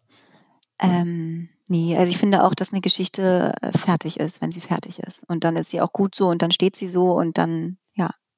Ähm, 0.80 1.50
nee, 1.68 1.98
also 1.98 2.10
ich 2.10 2.18
finde 2.18 2.46
auch, 2.46 2.56
dass 2.56 2.72
eine 2.72 2.80
Geschichte 2.80 3.54
äh, 3.62 3.78
fertig 3.78 4.18
ist, 4.18 4.42
wenn 4.42 4.54
sie 4.54 4.62
fertig 4.62 5.00
ist. 5.00 5.24
Und 5.28 5.44
dann 5.44 5.58
ist 5.58 5.72
sie 5.72 5.82
auch 5.82 5.92
gut 5.92 6.16
so 6.16 6.30
und 6.30 6.42
dann 6.42 6.52
steht 6.52 6.78
sie 6.78 6.88
so 6.88 7.12
und 7.12 7.38
dann 7.38 7.78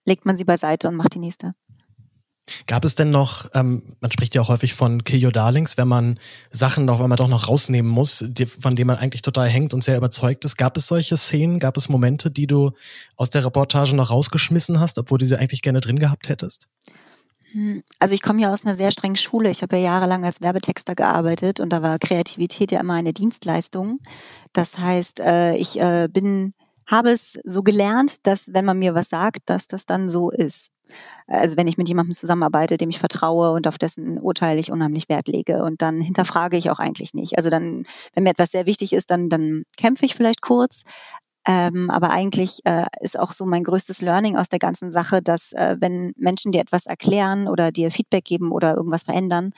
legt 0.06 0.26
man 0.26 0.36
sie 0.36 0.44
beiseite 0.44 0.88
und 0.88 0.96
macht 0.96 1.16
die 1.16 1.20
nächste. 1.20 1.54
Gab 2.68 2.84
es 2.84 2.96
denn 2.96 3.10
noch, 3.10 3.50
ähm, 3.54 3.84
man 4.02 4.12
spricht 4.12 4.36
ja 4.36 4.42
auch 4.42 4.50
häufig 4.50 4.74
von 4.74 5.06
Kill 5.06 5.24
Your 5.24 5.32
Darlings, 5.32 5.78
wenn 5.78 5.88
man 5.88 6.20
Sachen 6.52 6.84
noch, 6.84 7.00
wenn 7.00 7.08
man 7.08 7.16
doch 7.16 7.30
noch 7.30 7.48
rausnehmen 7.48 7.90
muss, 7.90 8.26
die, 8.28 8.46
von 8.46 8.76
denen 8.76 8.88
man 8.88 8.98
eigentlich 8.98 9.22
total 9.22 9.48
hängt 9.48 9.74
und 9.74 9.84
sehr 9.84 9.96
überzeugt 9.96 10.44
ist. 10.44 10.58
Gab 10.58 10.76
es 10.76 10.88
solche 10.88 11.16
Szenen, 11.16 11.60
gab 11.60 11.78
es 11.78 11.88
Momente, 11.88 12.30
die 12.30 12.48
du 12.48 12.72
aus 13.16 13.30
der 13.30 13.46
Reportage 13.46 13.96
noch 13.96 14.12
rausgeschmissen 14.12 14.82
hast, 14.82 14.98
obwohl 14.98 15.20
du 15.20 15.26
sie 15.26 15.40
eigentlich 15.40 15.62
gerne 15.62 15.80
drin 15.80 16.00
gehabt 16.00 16.28
hättest? 16.28 16.68
Hm, 17.54 17.82
also 18.00 18.14
ich 18.14 18.22
komme 18.22 18.42
ja 18.42 18.52
aus 18.52 18.66
einer 18.66 18.76
sehr 18.76 18.92
strengen 18.92 19.16
Schule. 19.16 19.50
Ich 19.50 19.62
habe 19.62 19.78
ja 19.78 19.84
jahrelang 19.84 20.26
als 20.26 20.42
Werbetexter 20.42 20.96
gearbeitet 20.96 21.62
und 21.62 21.70
da 21.70 21.82
war 21.82 21.98
Kreativität 21.98 22.74
ja 22.74 22.82
immer 22.82 22.96
eine 22.96 23.14
Dienstleistung. 23.14 24.00
Das 24.52 24.78
heißt, 24.78 25.22
äh, 25.22 25.56
ich 25.56 25.80
äh, 25.80 26.10
bin 26.12 26.54
habe 26.88 27.12
es 27.12 27.40
so 27.44 27.64
gelernt, 27.64 28.26
dass 28.28 28.54
wenn 28.54 28.66
man 28.66 28.80
mir 28.80 28.96
was 28.96 29.10
sagt, 29.10 29.42
dass 29.46 29.68
das 29.68 29.86
dann 29.86 30.10
so 30.10 30.30
ist. 30.30 30.70
Also 31.28 31.58
wenn 31.58 31.68
ich 31.68 31.78
mit 31.78 31.88
jemandem 31.88 32.14
zusammenarbeite, 32.14 32.78
dem 32.78 32.90
ich 32.90 33.00
vertraue 33.00 33.52
und 33.52 33.68
auf 33.68 33.78
dessen 33.78 34.20
Urteil 34.20 34.60
ich 34.60 34.72
unheimlich 34.72 35.10
Wert 35.10 35.28
lege 35.28 35.64
und 35.64 35.82
dann 35.82 36.02
hinterfrage 36.02 36.58
ich 36.58 36.70
auch 36.70 36.80
eigentlich 36.80 37.14
nicht. 37.14 37.38
Also 37.38 37.50
dann, 37.50 37.86
wenn 38.14 38.24
mir 38.24 38.32
etwas 38.32 38.52
sehr 38.52 38.66
wichtig 38.66 38.94
ist, 38.94 39.10
dann, 39.10 39.30
dann 39.30 39.64
kämpfe 39.78 40.06
ich 40.06 40.16
vielleicht 40.16 40.42
kurz. 40.42 40.84
Ähm, 41.46 41.90
aber 41.90 42.12
eigentlich 42.12 42.60
äh, 42.64 42.86
ist 43.02 43.20
auch 43.20 43.34
so 43.34 43.46
mein 43.46 43.66
größtes 43.66 44.02
Learning 44.02 44.38
aus 44.38 44.48
der 44.48 44.60
ganzen 44.60 44.92
Sache, 44.92 45.22
dass 45.22 45.52
äh, 45.52 45.76
wenn 45.80 46.14
Menschen 46.16 46.54
dir 46.54 46.62
etwas 46.62 46.86
erklären 46.86 47.50
oder 47.50 47.72
dir 47.72 47.92
Feedback 47.92 48.24
geben 48.24 48.52
oder 48.52 48.76
irgendwas 48.76 49.04
verändern, 49.04 49.52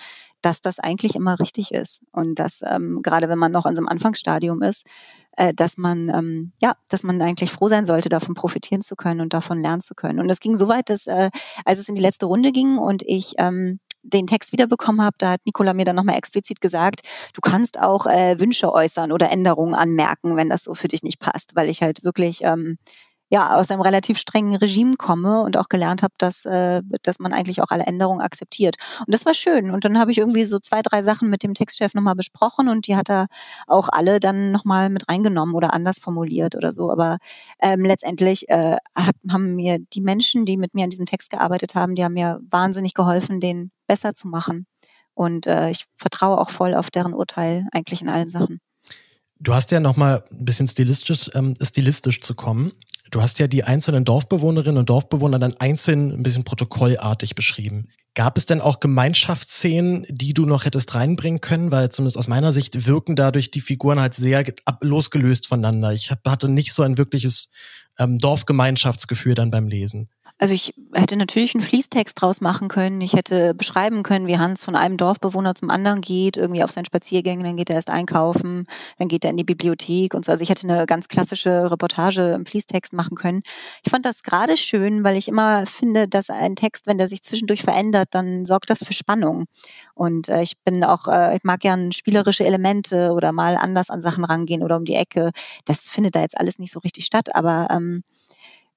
dass 0.45 0.61
das 0.61 0.79
eigentlich 0.79 1.15
immer 1.15 1.39
richtig 1.39 1.71
ist. 1.71 2.01
Und 2.11 2.35
dass 2.37 2.61
ähm, 2.63 3.01
gerade 3.01 3.29
wenn 3.29 3.39
man 3.39 3.51
noch 3.51 3.65
in 3.65 3.75
so 3.75 3.79
einem 3.79 3.87
Anfangsstadium 3.87 4.61
ist, 4.61 4.85
äh, 5.37 5.53
dass 5.53 5.77
man 5.77 6.09
ähm, 6.09 6.53
ja, 6.61 6.73
dass 6.87 7.01
man 7.01 7.19
eigentlich 7.21 7.51
froh 7.51 7.67
sein 7.67 7.85
sollte, 7.85 8.09
davon 8.09 8.35
profitieren 8.35 8.81
zu 8.81 8.95
können 8.95 9.21
und 9.21 9.33
davon 9.33 9.59
lernen 9.59 9.81
zu 9.81 9.95
können. 9.95 10.19
Und 10.19 10.29
es 10.29 10.39
ging 10.39 10.55
so 10.55 10.67
weit, 10.67 10.89
dass 10.89 11.07
äh, 11.07 11.31
als 11.65 11.79
es 11.79 11.89
in 11.89 11.95
die 11.95 12.01
letzte 12.01 12.27
Runde 12.27 12.51
ging 12.51 12.77
und 12.77 13.01
ich 13.03 13.33
ähm, 13.39 13.79
den 14.03 14.27
Text 14.27 14.51
wiederbekommen 14.51 15.01
habe, 15.01 15.15
da 15.17 15.31
hat 15.31 15.41
Nicola 15.45 15.73
mir 15.73 15.85
dann 15.85 15.95
nochmal 15.95 16.17
explizit 16.17 16.61
gesagt, 16.61 17.01
du 17.33 17.41
kannst 17.41 17.79
auch 17.79 18.05
äh, 18.05 18.39
Wünsche 18.39 18.71
äußern 18.71 19.11
oder 19.11 19.31
Änderungen 19.31 19.73
anmerken, 19.73 20.37
wenn 20.37 20.49
das 20.49 20.63
so 20.63 20.75
für 20.75 20.87
dich 20.87 21.01
nicht 21.01 21.19
passt, 21.19 21.55
weil 21.55 21.69
ich 21.69 21.81
halt 21.81 22.03
wirklich 22.03 22.43
ähm, 22.43 22.77
ja 23.35 23.55
aus 23.55 23.69
einem 23.69 23.81
relativ 23.81 24.17
strengen 24.17 24.55
Regime 24.55 24.95
komme 24.95 25.41
und 25.41 25.57
auch 25.57 25.67
gelernt 25.67 26.03
habe, 26.03 26.13
dass, 26.17 26.45
äh, 26.45 26.81
dass 27.03 27.19
man 27.19 27.33
eigentlich 27.33 27.61
auch 27.61 27.69
alle 27.69 27.83
Änderungen 27.83 28.21
akzeptiert. 28.21 28.77
Und 29.05 29.13
das 29.13 29.25
war 29.25 29.33
schön. 29.33 29.71
Und 29.71 29.83
dann 29.83 29.99
habe 29.99 30.11
ich 30.11 30.17
irgendwie 30.17 30.45
so 30.45 30.57
zwei, 30.59 30.81
drei 30.81 31.03
Sachen 31.03 31.29
mit 31.29 31.43
dem 31.43 31.53
Textchef 31.53 31.93
nochmal 31.93 32.15
besprochen 32.15 32.69
und 32.69 32.87
die 32.87 32.95
hat 32.95 33.09
er 33.09 33.27
auch 33.67 33.89
alle 33.91 34.21
dann 34.21 34.53
nochmal 34.53 34.89
mit 34.89 35.09
reingenommen 35.09 35.53
oder 35.53 35.73
anders 35.73 35.99
formuliert 35.99 36.55
oder 36.55 36.71
so. 36.71 36.89
Aber 36.91 37.17
ähm, 37.61 37.83
letztendlich 37.83 38.47
äh, 38.47 38.77
hat, 38.95 39.15
haben 39.29 39.55
mir 39.55 39.79
die 39.79 40.01
Menschen, 40.01 40.45
die 40.45 40.55
mit 40.55 40.73
mir 40.73 40.85
an 40.85 40.89
diesem 40.89 41.05
Text 41.05 41.29
gearbeitet 41.29 41.75
haben, 41.75 41.95
die 41.95 42.05
haben 42.05 42.13
mir 42.13 42.39
wahnsinnig 42.49 42.93
geholfen, 42.93 43.41
den 43.41 43.71
besser 43.85 44.13
zu 44.13 44.29
machen. 44.29 44.65
Und 45.13 45.45
äh, 45.45 45.69
ich 45.71 45.85
vertraue 45.97 46.39
auch 46.39 46.49
voll 46.49 46.73
auf 46.73 46.89
deren 46.89 47.13
Urteil 47.13 47.67
eigentlich 47.73 48.01
in 48.01 48.09
allen 48.09 48.29
Sachen. 48.29 48.61
Du 49.39 49.53
hast 49.53 49.71
ja 49.71 49.81
noch 49.81 49.97
mal 49.97 50.23
ein 50.31 50.45
bisschen 50.45 50.67
stilistisch, 50.67 51.29
ähm, 51.33 51.53
stilistisch 51.61 52.21
zu 52.21 52.33
kommen. 52.33 52.71
Du 53.11 53.21
hast 53.21 53.39
ja 53.39 53.47
die 53.47 53.63
einzelnen 53.63 54.03
Dorfbewohnerinnen 54.03 54.79
und 54.79 54.89
Dorfbewohner 54.89 55.39
dann 55.39 55.55
einzeln 55.59 56.11
ein 56.11 56.23
bisschen 56.23 56.43
protokollartig 56.43 57.35
beschrieben. 57.35 57.87
Gab 58.15 58.37
es 58.37 58.45
denn 58.45 58.61
auch 58.61 58.79
Gemeinschaftsszenen, 58.79 60.05
die 60.09 60.33
du 60.33 60.45
noch 60.45 60.65
hättest 60.65 60.95
reinbringen 60.95 61.41
können? 61.41 61.71
Weil 61.71 61.89
zumindest 61.89 62.17
aus 62.17 62.27
meiner 62.27 62.51
Sicht 62.51 62.87
wirken 62.87 63.15
dadurch 63.15 63.51
die 63.51 63.61
Figuren 63.61 63.99
halt 63.99 64.15
sehr 64.15 64.43
losgelöst 64.81 65.47
voneinander. 65.47 65.91
Ich 65.91 66.11
hatte 66.11 66.47
nicht 66.47 66.73
so 66.73 66.83
ein 66.83 66.97
wirkliches 66.97 67.49
ähm, 67.99 68.17
Dorfgemeinschaftsgefühl 68.17 69.35
dann 69.35 69.51
beim 69.51 69.67
Lesen. 69.67 70.09
Also 70.37 70.53
ich 70.53 70.73
hätte 70.93 71.15
natürlich 71.15 71.55
einen 71.55 71.63
Fließtext 71.63 72.21
draus 72.21 72.41
machen 72.41 72.67
können. 72.67 72.99
Ich 72.99 73.13
hätte 73.13 73.53
beschreiben 73.53 74.03
können, 74.03 74.27
wie 74.27 74.37
Hans 74.37 74.65
von 74.65 74.75
einem 74.75 74.97
Dorfbewohner 74.97 75.55
zum 75.55 75.69
anderen 75.69 76.01
geht, 76.01 76.35
irgendwie 76.35 76.61
auf 76.61 76.71
seinen 76.71 76.83
Spaziergängen, 76.83 77.45
dann 77.45 77.55
geht 77.55 77.69
er 77.69 77.77
erst 77.77 77.89
einkaufen, 77.89 78.67
dann 78.99 79.07
geht 79.07 79.23
er 79.23 79.31
in 79.31 79.37
die 79.37 79.45
Bibliothek 79.45 80.13
und 80.13 80.25
so. 80.25 80.33
Also 80.33 80.41
ich 80.43 80.49
hätte 80.49 80.67
eine 80.67 80.85
ganz 80.87 81.07
klassische 81.07 81.71
Reportage 81.71 82.33
im 82.33 82.45
Fließtext 82.45 82.91
machen 82.91 83.15
können. 83.15 83.43
Ich 83.83 83.91
fand 83.91 84.05
das 84.05 84.23
gerade 84.23 84.57
schön, 84.57 85.05
weil 85.05 85.15
ich 85.15 85.29
immer 85.29 85.65
finde, 85.67 86.09
dass 86.09 86.29
ein 86.29 86.57
Text, 86.57 86.85
wenn 86.87 86.97
der 86.97 87.07
sich 87.07 87.21
zwischendurch 87.23 87.63
verändert, 87.63 88.09
dann 88.11 88.43
sorgt 88.43 88.69
das 88.69 88.83
für 88.83 88.93
Spannung. 88.93 89.45
Und 89.93 90.27
äh, 90.27 90.41
ich 90.41 90.57
bin 90.65 90.83
auch, 90.83 91.07
äh, 91.07 91.37
ich 91.37 91.45
mag 91.45 91.61
gern 91.61 91.93
spielerische 91.93 92.45
Elemente 92.45 93.11
oder 93.13 93.31
mal 93.31 93.55
anders 93.55 93.89
an 93.89 94.01
Sachen 94.01 94.25
rangehen 94.25 94.63
oder 94.63 94.75
um 94.75 94.83
die 94.83 94.95
Ecke. 94.95 95.31
Das 95.63 95.87
findet 95.87 96.15
da 96.15 96.21
jetzt 96.21 96.37
alles 96.37 96.59
nicht 96.59 96.73
so 96.73 96.79
richtig 96.79 97.05
statt, 97.05 97.33
aber 97.33 97.67
ähm, 97.71 98.03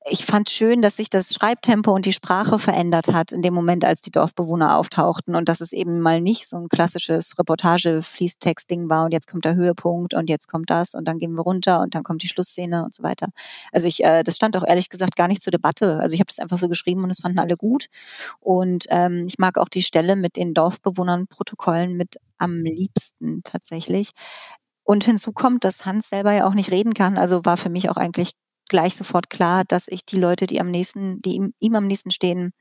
ich 0.07 0.25
fand 0.25 0.49
schön, 0.49 0.81
dass 0.81 0.97
sich 0.97 1.11
das 1.11 1.35
Schreibtempo 1.35 1.93
und 1.93 2.07
die 2.07 2.13
Sprache 2.13 2.59
verändert 2.59 3.09
hat 3.09 3.33
in 3.33 3.43
dem 3.43 3.53
Moment, 3.53 3.85
als 3.85 4.01
die 4.01 4.11
Dorfbewohner 4.11 4.79
auftauchten 4.79 5.35
und 5.35 5.49
dass 5.49 5.61
es 5.61 5.73
eben 5.73 6.01
mal 6.01 6.21
nicht 6.21 6.49
so 6.49 6.57
ein 6.57 6.69
klassisches 6.69 7.39
Reportage-Fließtext-Ding 7.39 8.89
war 8.89 9.05
und 9.05 9.13
jetzt 9.13 9.27
kommt 9.27 9.45
der 9.45 9.55
Höhepunkt 9.55 10.15
und 10.15 10.31
jetzt 10.31 10.49
kommt 10.49 10.71
das 10.71 10.95
und 10.95 11.07
dann 11.07 11.19
gehen 11.19 11.33
wir 11.33 11.43
runter 11.43 11.81
und 11.81 11.95
dann 11.95 12.05
kommt 12.05 12.23
die 12.23 12.29
Schlussszene 12.29 12.85
und 12.85 12.95
so 12.95 13.03
weiter. 13.03 13.29
Also 13.73 13.87
ich, 13.87 14.03
äh, 14.05 14.23
das 14.23 14.37
stand 14.37 14.57
auch 14.57 14.65
ehrlich 14.67 14.89
gesagt 14.89 15.17
gar 15.17 15.29
nicht 15.29 15.43
zur 15.43 15.51
Debatte. 15.51 15.99
Also 16.01 16.15
ich 16.15 16.21
habe 16.21 16.29
das 16.29 16.39
einfach 16.39 16.59
so 16.59 16.69
geschrieben 16.69 17.05
und 17.05 17.11
es 17.11 17.21
fanden 17.21 17.39
alle 17.39 17.57
gut 17.57 17.87
und 18.41 18.87
ähm, 18.91 19.25
ich 19.27 19.39
mag 19.39 19.59
auch 19.59 19.69
die 19.69 19.83
Stelle 19.83 20.17
mit 20.17 20.37
den 20.37 20.55
Dorfbewohnern 20.55 21.27
Protokollen 21.27 21.97
mit 21.97 22.17
am 22.39 22.63
liebsten 22.63 23.43
tatsächlich. 23.45 24.11
Und 24.85 25.05
hinzu 25.05 25.33
kommt, 25.33 25.65
dass 25.65 25.85
Hans 25.85 26.09
selber 26.09 26.33
ja 26.33 26.47
auch 26.47 26.55
nicht 26.55 26.71
reden 26.71 26.95
kann. 26.95 27.19
Also 27.19 27.45
war 27.45 27.59
für 27.59 27.69
mich 27.69 27.91
auch 27.91 27.97
eigentlich 27.99 28.33
gleich 28.69 28.95
sofort 28.95 29.31
klar, 29.31 29.65
dass 29.67 29.89
ich 29.89 30.05
die 30.05 30.19
Leute, 30.19 30.47
die 30.47 30.61
am 30.61 30.71
nächsten, 30.71 31.21
die 31.23 31.35
ihm, 31.35 31.55
ihm 31.61 31.75
am 31.75 31.87
nächsten 31.87 32.11
stehen, 32.11 32.53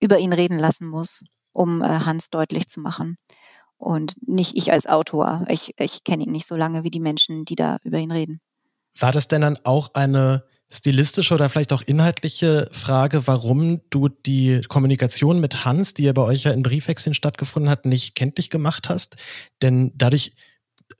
über 0.00 0.18
ihn 0.18 0.32
reden 0.32 0.58
lassen 0.58 0.86
muss, 0.86 1.24
um 1.52 1.82
äh, 1.82 1.86
Hans 1.86 2.30
deutlich 2.30 2.68
zu 2.68 2.80
machen. 2.80 3.16
Und 3.76 4.14
nicht 4.26 4.56
ich 4.56 4.72
als 4.72 4.86
Autor. 4.86 5.46
Ich, 5.48 5.74
ich 5.78 6.04
kenne 6.04 6.24
ihn 6.24 6.32
nicht 6.32 6.46
so 6.46 6.54
lange 6.54 6.84
wie 6.84 6.90
die 6.90 7.00
Menschen, 7.00 7.44
die 7.44 7.54
da 7.54 7.78
über 7.82 7.98
ihn 7.98 8.12
reden. 8.12 8.40
War 8.98 9.12
das 9.12 9.28
denn 9.28 9.40
dann 9.40 9.58
auch 9.64 9.94
eine 9.94 10.44
stilistische 10.70 11.34
oder 11.34 11.48
vielleicht 11.48 11.72
auch 11.72 11.82
inhaltliche 11.82 12.68
Frage, 12.70 13.26
warum 13.26 13.80
du 13.90 14.08
die 14.08 14.60
Kommunikation 14.68 15.40
mit 15.40 15.64
Hans, 15.64 15.94
die 15.94 16.04
ja 16.04 16.12
bei 16.12 16.22
euch 16.22 16.44
ja 16.44 16.52
in 16.52 16.62
Briefwechseln 16.62 17.14
stattgefunden 17.14 17.70
hat, 17.70 17.86
nicht 17.86 18.14
kenntlich 18.14 18.50
gemacht 18.50 18.88
hast? 18.88 19.16
Denn 19.62 19.92
dadurch 19.96 20.32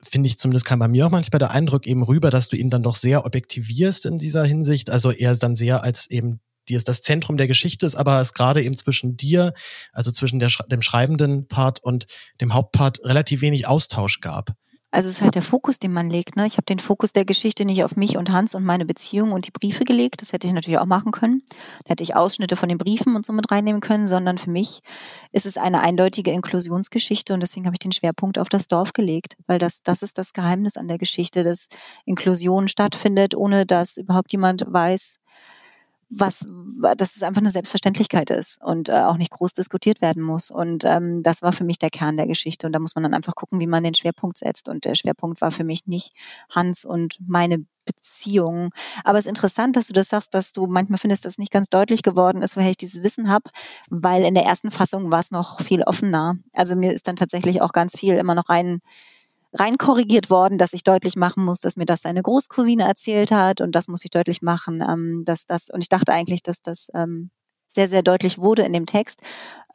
finde 0.03 0.29
ich 0.29 0.38
zumindest 0.38 0.64
kam 0.64 0.79
bei 0.79 0.88
mir 0.88 1.07
auch 1.07 1.11
manchmal 1.11 1.38
der 1.38 1.50
Eindruck 1.50 1.87
eben 1.87 2.03
rüber, 2.03 2.31
dass 2.31 2.48
du 2.48 2.57
ihn 2.57 2.70
dann 2.70 2.83
doch 2.83 2.96
sehr 2.96 3.24
objektivierst 3.24 4.07
in 4.07 4.18
dieser 4.18 4.44
Hinsicht. 4.44 4.90
Also 4.90 5.11
er 5.11 5.37
dann 5.37 5.57
sehr 5.57 5.83
als 5.83 6.09
eben 6.11 6.40
die 6.68 6.74
ist 6.74 6.88
das 6.88 7.00
Zentrum 7.00 7.37
der 7.37 7.48
Geschichte 7.48 7.85
ist, 7.85 7.96
aber 7.96 8.20
es 8.20 8.33
gerade 8.33 8.62
eben 8.62 8.76
zwischen 8.76 9.16
dir, 9.16 9.53
also 9.92 10.12
zwischen 10.12 10.38
der, 10.38 10.50
dem 10.70 10.83
schreibenden 10.83 11.48
Part 11.48 11.83
und 11.83 12.07
dem 12.40 12.55
Hauptpart 12.55 13.00
relativ 13.05 13.40
wenig 13.40 13.66
Austausch 13.66 14.20
gab. 14.20 14.53
Also 14.90 15.09
es 15.09 15.16
ist 15.16 15.22
halt 15.22 15.37
der 15.37 15.42
Fokus, 15.42 15.79
den 15.79 15.92
man 15.92 16.11
legt. 16.11 16.37
Ne? 16.37 16.46
Ich 16.46 16.57
habe 16.57 16.64
den 16.64 16.81
Fokus 16.81 17.12
der 17.12 17.24
Geschichte 17.24 17.64
nicht 17.64 17.85
auf 17.85 17.96
mich 17.96 18.16
und 18.16 18.31
Hans 18.31 18.55
und 18.55 18.64
meine 18.64 18.85
Beziehung 18.85 19.33
und 19.33 19.46
die 19.46 19.53
Briefe 19.53 19.85
gelegt. 19.85 20.20
Das 20.20 20.33
hätte 20.33 20.48
ich 20.48 20.53
natürlich 20.53 20.79
auch 20.79 20.87
machen 20.87 21.12
können. 21.12 21.42
Da 21.85 21.90
hätte 21.90 22.03
ich 22.03 22.16
Ausschnitte 22.16 22.57
von 22.57 22.68
den 22.68 22.79
Briefen 22.79 23.14
und 23.14 23.24
so 23.24 23.33
mit 23.33 23.50
reinnehmen 23.53 23.81
können, 23.81 24.09
sondern 24.09 24.38
für 24.38 24.50
mich 24.50 24.81
ist 25.31 25.46
es 25.46 25.57
eine 25.57 25.81
eindeutige 25.81 26.33
Inklusionsgeschichte 26.33 27.33
und 27.33 27.40
deswegen 27.40 27.66
habe 27.66 27.74
ich 27.74 27.81
den 27.81 27.92
Schwerpunkt 27.92 28.38
auf 28.38 28.48
das 28.48 28.66
Dorf 28.66 28.92
gelegt, 28.92 29.37
weil 29.46 29.59
das, 29.61 29.83
das 29.83 30.03
ist 30.03 30.18
das 30.18 30.33
Geheimnis 30.33 30.76
an 30.76 30.88
der 30.88 30.98
Geschichte, 30.98 31.44
dass 31.44 31.68
Inklusion 32.05 32.66
stattfindet, 32.66 33.37
ohne 33.37 33.66
dass 33.66 33.96
überhaupt 33.96 34.33
jemand 34.33 34.64
weiß, 34.66 35.20
was, 36.11 36.44
dass 36.96 37.14
es 37.14 37.23
einfach 37.23 37.40
eine 37.40 37.53
Selbstverständlichkeit 37.53 38.31
ist 38.31 38.61
und 38.62 38.88
äh, 38.88 39.03
auch 39.03 39.16
nicht 39.16 39.31
groß 39.31 39.53
diskutiert 39.53 40.01
werden 40.01 40.23
muss. 40.23 40.51
Und 40.51 40.85
ähm, 40.85 41.23
das 41.23 41.40
war 41.40 41.53
für 41.53 41.64
mich 41.64 41.79
der 41.79 41.90
Kern 41.90 42.16
der 42.16 42.27
Geschichte. 42.27 42.66
Und 42.66 42.73
da 42.73 42.81
muss 42.81 42.96
man 42.96 43.05
dann 43.05 43.14
einfach 43.14 43.37
gucken, 43.37 43.61
wie 43.61 43.68
man 43.68 43.85
den 43.85 43.94
Schwerpunkt 43.94 44.38
setzt. 44.38 44.68
Und 44.68 44.85
der 44.85 44.96
Schwerpunkt 44.96 45.40
war 45.40 45.53
für 45.53 45.62
mich 45.62 45.87
nicht 45.87 46.12
Hans 46.51 46.85
und 46.85 47.18
meine 47.27 47.64
Beziehung. 47.85 48.70
Aber 49.05 49.18
es 49.18 49.27
ist 49.27 49.31
interessant, 49.31 49.77
dass 49.77 49.87
du 49.87 49.92
das 49.92 50.09
sagst, 50.09 50.35
dass 50.35 50.53
du 50.53 50.66
manchmal 50.66 50.99
findest, 50.99 51.25
dass 51.25 51.38
nicht 51.38 51.53
ganz 51.53 51.68
deutlich 51.68 52.03
geworden 52.03 52.42
ist, 52.42 52.57
woher 52.57 52.70
ich 52.70 52.77
dieses 52.77 53.05
Wissen 53.05 53.31
habe, 53.31 53.51
weil 53.88 54.25
in 54.25 54.35
der 54.35 54.44
ersten 54.44 54.73
Fassung 54.73 55.12
war 55.12 55.20
es 55.20 55.31
noch 55.31 55.61
viel 55.61 55.85
offener. 55.85 56.38
Also 56.53 56.75
mir 56.75 56.92
ist 56.92 57.07
dann 57.07 57.16
tatsächlich 57.16 57.62
auch 57.62 57.73
ganz 57.73 57.96
viel 57.96 58.14
immer 58.14 58.35
noch 58.35 58.49
rein 58.49 58.81
rein 59.53 59.79
korrigiert 59.79 60.31
worden, 60.31 60.59
dass 60.59 60.73
ich 60.73 60.85
deutlich 60.85 61.17
machen 61.17 61.45
muss, 61.45 61.61
dass 61.61 61.77
mir 61.77 61.87
das 61.87 62.03
seine 62.03 62.23
Großcousine 62.23 62.85
erzählt 62.85 63.33
hat 63.33 63.61
und 63.61 63.75
das 63.75 63.89
muss 63.89 64.05
ich 64.05 64.11
deutlich 64.11 64.43
machen, 64.43 64.83
ähm, 64.87 65.23
dass 65.25 65.47
das 65.47 65.69
und 65.71 65.83
ich 65.83 65.89
dachte 65.89 66.13
eigentlich, 66.13 66.43
dass 66.43 66.63
das 66.63 66.89
ähm, 66.95 67.31
sehr, 67.67 67.89
sehr 67.89 68.03
deutlich 68.03 68.39
wurde 68.39 68.63
in 68.63 68.73
dem 68.73 68.87
Text, 68.87 69.23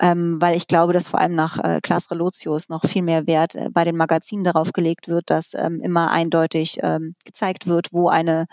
ähm, 0.01 0.41
weil 0.41 0.55
ich 0.57 0.67
glaube, 0.67 0.93
dass 0.93 1.07
vor 1.07 1.19
allem 1.19 1.35
nach 1.35 1.57
äh, 1.63 1.79
Klaas 1.81 2.11
Relotius 2.11 2.69
noch 2.69 2.85
viel 2.85 3.01
mehr 3.01 3.25
Wert 3.25 3.55
äh, 3.55 3.69
bei 3.71 3.85
den 3.85 3.95
Magazinen 3.95 4.43
darauf 4.43 4.73
gelegt 4.73 5.07
wird, 5.07 5.29
dass 5.29 5.53
ähm, 5.53 5.79
immer 5.81 6.11
eindeutig 6.11 6.77
ähm, 6.83 7.15
gezeigt 7.23 7.67
wird, 7.67 7.93
wo 7.93 8.09
eine 8.09 8.47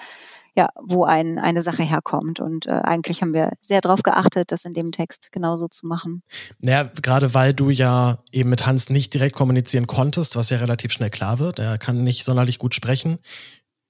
ja, 0.55 0.69
wo 0.81 1.05
ein, 1.05 1.39
eine 1.39 1.63
Sache 1.63 1.83
herkommt. 1.83 2.41
Und 2.41 2.67
äh, 2.67 2.71
eigentlich 2.71 3.23
haben 3.23 3.33
wir 3.33 3.53
sehr 3.61 3.81
darauf 3.81 4.03
geachtet, 4.03 4.53
das 4.53 4.65
in 4.65 4.75
dem 4.75 4.93
Text 4.93 5.33
genauso 5.33 5.69
zu 5.69 5.87
machen. 5.87 6.23
Naja, 6.61 6.91
gerade 7.01 7.33
weil 7.35 7.55
du 7.55 7.71
ja 7.71 8.19
eben 8.33 8.51
mit 8.51 8.67
Hans 8.67 8.91
nicht 8.91 9.15
direkt 9.15 9.35
kommunizieren 9.35 9.87
konntest, 9.87 10.37
was 10.37 10.51
ja 10.51 10.59
relativ 10.59 10.93
schnell 10.93 11.11
klar 11.11 11.39
wird. 11.39 11.59
Er 11.59 11.79
kann 11.79 12.05
nicht 12.05 12.25
sonderlich 12.25 12.59
gut 12.59 12.75
sprechen. 12.75 13.19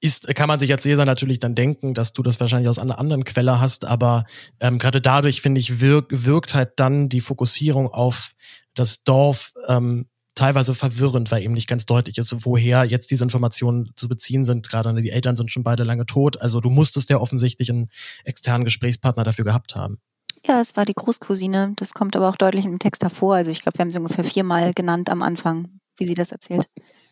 Ist, 0.01 0.35
kann 0.35 0.49
man 0.49 0.59
sich 0.59 0.73
als 0.73 0.85
Leser 0.85 1.05
natürlich 1.05 1.39
dann 1.39 1.55
denken, 1.55 1.95
dass 1.95 2.13
du 2.13 2.23
das 2.23 2.41
wahrscheinlich 2.41 2.69
aus 2.69 2.81
einer 2.81 2.99
anderen 2.99 3.25
Quelle 3.25 3.61
hast, 3.61 3.85
aber 3.85 4.25
ähm, 4.59 4.79
gerade 4.79 5.01
dadurch, 5.01 5.41
finde 5.41 5.61
ich, 5.61 5.81
wirk, 5.81 6.07
wirkt 6.11 6.55
halt 6.55 6.73
dann 6.77 7.09
die 7.09 7.21
Fokussierung 7.21 7.89
auf 7.89 8.33
das 8.75 9.05
Dorf 9.05 9.53
ähm, 9.69 10.07
teilweise 10.35 10.75
verwirrend, 10.75 11.31
weil 11.31 11.43
eben 11.43 11.55
nicht 11.55 11.69
ganz 11.69 11.87
deutlich 11.87 12.19
ist, 12.19 12.35
woher 12.45 12.85
jetzt 12.85 13.11
diese 13.11 13.25
Informationen 13.25 13.93
zu 13.97 14.09
beziehen 14.09 14.45
sind. 14.45 14.69
Gerade 14.69 15.01
die 15.01 15.11
Eltern 15.11 15.37
sind 15.37 15.51
schon 15.51 15.63
beide 15.63 15.85
lange 15.85 16.07
tot. 16.07 16.41
Also 16.41 16.61
du 16.61 16.71
musstest 16.71 17.11
ja 17.11 17.19
offensichtlich 17.19 17.71
einen 17.71 17.89
externen 18.25 18.65
Gesprächspartner 18.65 19.25
dafür 19.25 19.45
gehabt 19.45 19.75
haben. 19.75 19.99
Ja, 20.47 20.61
es 20.61 20.77
war 20.77 20.85
die 20.85 20.95
Großcousine. 20.95 21.75
Das 21.77 21.95
kommt 21.95 22.17
aber 22.17 22.29
auch 22.29 22.37
deutlich 22.37 22.65
im 22.65 22.79
Text 22.79 23.03
hervor. 23.03 23.37
Also 23.37 23.51
ich 23.51 23.63
glaube, 23.63 23.79
wir 23.79 23.85
haben 23.85 23.93
sie 23.93 23.99
ungefähr 23.99 24.25
viermal 24.25 24.73
genannt 24.75 25.11
am 25.11 25.23
Anfang, 25.23 25.81
wie 25.99 26.07
sie 26.07 26.15
das 26.15 26.33
erzählt. 26.33 26.67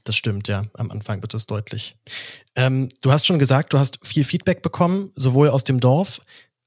Das 0.04 0.16
stimmt, 0.16 0.48
ja. 0.48 0.64
Am 0.74 0.90
Anfang 0.90 1.20
wird 1.22 1.34
es 1.34 1.46
deutlich. 1.46 1.96
Ähm, 2.56 2.88
du 3.02 3.12
hast 3.12 3.26
schon 3.26 3.38
gesagt, 3.38 3.72
du 3.72 3.78
hast 3.78 3.98
viel 4.04 4.24
Feedback 4.24 4.62
bekommen, 4.62 5.12
sowohl 5.14 5.50
aus 5.50 5.62
dem 5.62 5.78
Dorf 5.78 6.20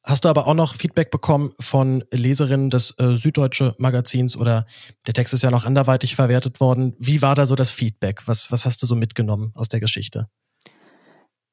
Hast 0.06 0.26
du 0.26 0.30
aber 0.30 0.48
auch 0.48 0.54
noch 0.54 0.76
Feedback 0.76 1.12
bekommen 1.12 1.54
von 1.60 2.04
Leserinnen 2.12 2.70
des 2.70 2.92
äh, 3.00 3.16
Süddeutsche 3.16 3.74
Magazins 3.78 4.36
oder 4.36 4.66
der 5.08 5.14
Text 5.14 5.34
ist 5.34 5.44
ja 5.44 5.52
noch 5.52 5.64
anderweitig 5.64 6.16
verwertet 6.16 6.60
worden. 6.60 6.94
Wie 7.00 7.22
war 7.22 7.36
da 7.36 7.46
so 7.46 7.56
das 7.56 7.72
Feedback? 7.72 8.28
Was, 8.28 8.52
was 8.52 8.66
hast 8.66 8.84
du 8.84 8.86
so 8.86 8.96
mitgenommen 8.96 9.52
aus 9.56 9.70
der 9.70 9.80
Geschichte? 9.80 10.28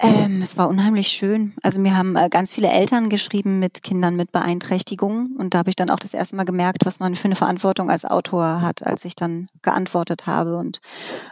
Ähm, 0.03 0.41
es 0.41 0.57
war 0.57 0.71
unheimlich 0.71 1.09
schön. 1.09 1.53
Also 1.63 1.79
mir 1.79 1.95
haben 1.95 2.17
äh, 2.17 2.31
ganz 2.31 2.55
viele 2.55 2.69
Eltern 2.69 3.11
geschrieben 3.11 3.59
mit 3.59 3.83
Kindern 3.83 4.17
mit 4.17 4.33
Beeinträchtigungen. 4.33 5.37
Und 5.37 5.53
da 5.53 5.59
habe 5.59 5.69
ich 5.69 5.77
dann 5.77 5.91
auch 5.91 5.99
das 5.99 6.15
erste 6.15 6.37
Mal 6.37 6.45
gemerkt, 6.45 6.87
was 6.87 7.01
man 7.01 7.17
für 7.17 7.27
eine 7.27 7.35
Verantwortung 7.37 7.91
als 7.91 8.07
Autor 8.07 8.63
hat, 8.63 8.87
als 8.87 9.05
ich 9.05 9.15
dann 9.15 9.49
geantwortet 9.61 10.27
habe 10.27 10.57
und 10.57 10.81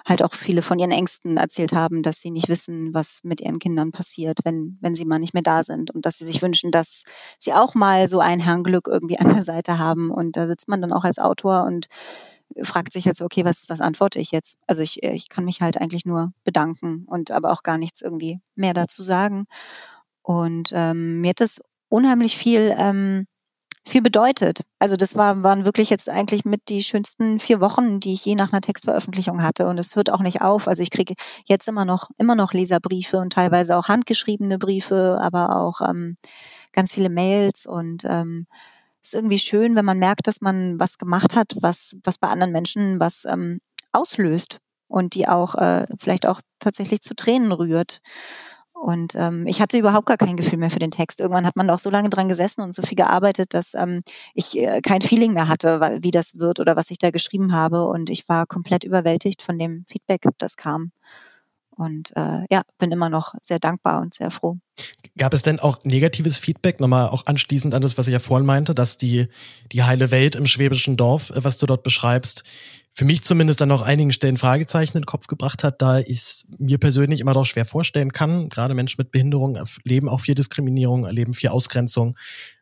halt 0.06 0.22
auch 0.22 0.34
viele 0.34 0.60
von 0.60 0.78
ihren 0.78 0.90
Ängsten 0.90 1.38
erzählt 1.38 1.72
haben, 1.72 2.02
dass 2.02 2.20
sie 2.20 2.30
nicht 2.30 2.50
wissen, 2.50 2.92
was 2.92 3.20
mit 3.22 3.40
ihren 3.40 3.58
Kindern 3.58 3.90
passiert, 3.90 4.40
wenn 4.44 4.76
wenn 4.82 4.94
sie 4.94 5.06
mal 5.06 5.18
nicht 5.18 5.32
mehr 5.32 5.42
da 5.42 5.62
sind. 5.62 5.90
Und 5.90 6.04
dass 6.04 6.18
sie 6.18 6.26
sich 6.26 6.42
wünschen, 6.42 6.70
dass 6.70 7.04
sie 7.38 7.54
auch 7.54 7.74
mal 7.74 8.06
so 8.06 8.20
ein 8.20 8.38
Herrn 8.38 8.64
Glück 8.64 8.86
irgendwie 8.86 9.18
an 9.18 9.32
der 9.32 9.44
Seite 9.44 9.78
haben. 9.78 10.10
Und 10.10 10.36
da 10.36 10.46
sitzt 10.46 10.68
man 10.68 10.82
dann 10.82 10.92
auch 10.92 11.04
als 11.04 11.18
Autor 11.18 11.64
und 11.64 11.86
fragt 12.62 12.92
sich 12.92 13.04
jetzt, 13.04 13.22
okay, 13.22 13.44
was, 13.44 13.64
was 13.68 13.80
antworte 13.80 14.18
ich 14.18 14.30
jetzt? 14.30 14.56
Also 14.66 14.82
ich, 14.82 15.02
ich 15.02 15.28
kann 15.28 15.44
mich 15.44 15.60
halt 15.60 15.80
eigentlich 15.80 16.04
nur 16.04 16.32
bedanken 16.44 17.04
und 17.06 17.30
aber 17.30 17.52
auch 17.52 17.62
gar 17.62 17.78
nichts 17.78 18.02
irgendwie 18.02 18.40
mehr 18.54 18.74
dazu 18.74 19.02
sagen. 19.02 19.44
Und 20.22 20.70
ähm, 20.74 21.20
mir 21.20 21.30
hat 21.30 21.40
das 21.40 21.60
unheimlich 21.88 22.36
viel, 22.36 22.74
ähm, 22.76 23.26
viel 23.84 24.02
bedeutet. 24.02 24.60
Also 24.78 24.96
das 24.96 25.16
war, 25.16 25.42
waren 25.42 25.64
wirklich 25.64 25.90
jetzt 25.90 26.08
eigentlich 26.10 26.44
mit 26.44 26.68
die 26.68 26.82
schönsten 26.82 27.40
vier 27.40 27.60
Wochen, 27.60 28.00
die 28.00 28.12
ich 28.12 28.24
je 28.24 28.34
nach 28.34 28.52
einer 28.52 28.60
Textveröffentlichung 28.60 29.42
hatte. 29.42 29.66
Und 29.66 29.78
es 29.78 29.96
hört 29.96 30.12
auch 30.12 30.20
nicht 30.20 30.42
auf. 30.42 30.68
Also 30.68 30.82
ich 30.82 30.90
kriege 30.90 31.14
jetzt 31.46 31.68
immer 31.68 31.84
noch, 31.84 32.10
immer 32.18 32.34
noch 32.34 32.52
Leserbriefe 32.52 33.18
und 33.18 33.32
teilweise 33.32 33.76
auch 33.76 33.88
handgeschriebene 33.88 34.58
Briefe, 34.58 35.18
aber 35.20 35.56
auch 35.56 35.80
ähm, 35.80 36.16
ganz 36.72 36.92
viele 36.92 37.08
Mails 37.08 37.66
und 37.66 38.04
ähm, 38.04 38.46
ist 39.08 39.14
irgendwie 39.14 39.38
schön, 39.38 39.74
wenn 39.74 39.84
man 39.84 39.98
merkt, 39.98 40.26
dass 40.26 40.40
man 40.40 40.78
was 40.78 40.98
gemacht 40.98 41.34
hat, 41.34 41.54
was, 41.60 41.96
was 42.04 42.18
bei 42.18 42.28
anderen 42.28 42.52
Menschen 42.52 43.00
was 43.00 43.24
ähm, 43.24 43.60
auslöst 43.92 44.58
und 44.86 45.14
die 45.14 45.28
auch 45.28 45.54
äh, 45.54 45.86
vielleicht 45.98 46.26
auch 46.26 46.40
tatsächlich 46.58 47.00
zu 47.00 47.14
Tränen 47.14 47.52
rührt. 47.52 48.00
Und 48.72 49.14
ähm, 49.16 49.46
ich 49.46 49.60
hatte 49.60 49.78
überhaupt 49.78 50.06
gar 50.06 50.16
kein 50.16 50.36
Gefühl 50.36 50.58
mehr 50.58 50.70
für 50.70 50.78
den 50.78 50.92
Text. 50.92 51.20
Irgendwann 51.20 51.46
hat 51.46 51.56
man 51.56 51.68
auch 51.70 51.80
so 51.80 51.90
lange 51.90 52.10
dran 52.10 52.28
gesessen 52.28 52.62
und 52.62 52.74
so 52.74 52.82
viel 52.82 52.96
gearbeitet, 52.96 53.52
dass 53.54 53.74
ähm, 53.74 54.02
ich 54.34 54.56
äh, 54.56 54.80
kein 54.82 55.02
Feeling 55.02 55.32
mehr 55.32 55.48
hatte, 55.48 55.98
wie 56.00 56.12
das 56.12 56.38
wird 56.38 56.60
oder 56.60 56.76
was 56.76 56.90
ich 56.90 56.98
da 56.98 57.10
geschrieben 57.10 57.52
habe. 57.52 57.86
Und 57.86 58.08
ich 58.08 58.28
war 58.28 58.46
komplett 58.46 58.84
überwältigt 58.84 59.42
von 59.42 59.58
dem 59.58 59.84
Feedback, 59.88 60.22
das 60.38 60.56
kam. 60.56 60.92
Und 61.78 62.10
äh, 62.16 62.44
ja, 62.50 62.62
bin 62.78 62.90
immer 62.90 63.08
noch 63.08 63.34
sehr 63.40 63.60
dankbar 63.60 64.00
und 64.00 64.12
sehr 64.12 64.32
froh. 64.32 64.58
Gab 65.16 65.32
es 65.32 65.42
denn 65.42 65.60
auch 65.60 65.78
negatives 65.84 66.38
Feedback, 66.38 66.80
nochmal 66.80 67.08
auch 67.08 67.26
anschließend 67.26 67.72
an 67.72 67.82
das, 67.82 67.96
was 67.96 68.08
ich 68.08 68.12
ja 68.12 68.18
vorhin 68.18 68.46
meinte, 68.46 68.74
dass 68.74 68.96
die, 68.96 69.28
die 69.70 69.84
heile 69.84 70.10
Welt 70.10 70.34
im 70.34 70.46
schwäbischen 70.46 70.96
Dorf, 70.96 71.30
äh, 71.30 71.44
was 71.44 71.56
du 71.56 71.66
dort 71.66 71.84
beschreibst, 71.84 72.42
für 72.92 73.04
mich 73.04 73.22
zumindest 73.22 73.60
dann 73.60 73.70
auch 73.70 73.82
einigen 73.82 74.10
Stellen 74.10 74.36
Fragezeichen 74.36 74.96
in 74.96 75.02
den 75.02 75.06
Kopf 75.06 75.28
gebracht 75.28 75.62
hat, 75.62 75.80
da 75.80 76.00
ich 76.00 76.18
es 76.18 76.46
mir 76.58 76.78
persönlich 76.78 77.20
immer 77.20 77.32
doch 77.32 77.46
schwer 77.46 77.64
vorstellen 77.64 78.12
kann. 78.12 78.48
Gerade 78.48 78.74
Menschen 78.74 78.96
mit 78.98 79.12
Behinderung 79.12 79.54
erleben 79.54 80.08
auch 80.08 80.20
viel 80.20 80.34
Diskriminierung, 80.34 81.04
erleben 81.04 81.32
viel 81.32 81.50
Ausgrenzung. 81.50 82.16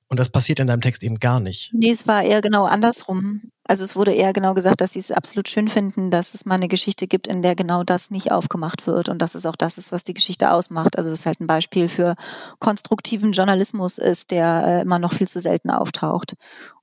Und 0.08 0.20
das 0.20 0.28
passiert 0.28 0.60
in 0.60 0.68
deinem 0.68 0.80
Text 0.80 1.02
eben 1.02 1.18
gar 1.18 1.40
nicht. 1.40 1.70
Nee, 1.72 1.90
es 1.90 2.06
war 2.06 2.22
eher 2.22 2.40
genau 2.40 2.64
andersrum. 2.64 3.50
Also 3.64 3.82
es 3.82 3.96
wurde 3.96 4.12
eher 4.12 4.32
genau 4.32 4.54
gesagt, 4.54 4.80
dass 4.80 4.92
sie 4.92 5.00
es 5.00 5.10
absolut 5.10 5.48
schön 5.48 5.68
finden, 5.68 6.12
dass 6.12 6.34
es 6.34 6.44
mal 6.44 6.54
eine 6.54 6.68
Geschichte 6.68 7.08
gibt, 7.08 7.26
in 7.26 7.42
der 7.42 7.56
genau 7.56 7.82
das 7.82 8.10
nicht 8.10 8.30
aufgemacht 8.30 8.86
wird 8.86 9.08
und 9.08 9.20
dass 9.20 9.34
es 9.34 9.46
auch 9.46 9.56
das 9.56 9.78
ist, 9.78 9.90
was 9.90 10.04
die 10.04 10.14
Geschichte 10.14 10.52
ausmacht. 10.52 10.96
Also 10.96 11.10
es 11.10 11.20
ist 11.20 11.26
halt 11.26 11.40
ein 11.40 11.48
Beispiel 11.48 11.88
für 11.88 12.14
konstruktiven 12.60 13.32
Journalismus 13.32 13.98
ist, 13.98 14.30
der 14.30 14.64
äh, 14.64 14.80
immer 14.82 15.00
noch 15.00 15.12
viel 15.12 15.26
zu 15.26 15.40
selten 15.40 15.70
auftaucht. 15.70 16.34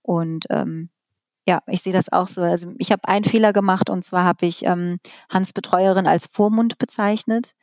Und 0.02 0.46
ähm, 0.50 0.90
ja, 1.48 1.62
ich 1.68 1.82
sehe 1.82 1.94
das 1.94 2.12
auch 2.12 2.28
so. 2.28 2.42
Also 2.42 2.74
ich 2.78 2.92
habe 2.92 3.08
einen 3.08 3.26
Fehler 3.26 3.54
gemacht 3.54 3.90
und 3.90 4.04
zwar 4.04 4.26
habe 4.26 4.46
ich 4.46 4.66
ähm, 4.66 5.00
Hans 5.30 5.54
Betreuerin 5.54 6.08
als 6.08 6.28
Vormund 6.28 6.78
bezeichnet 6.78 7.56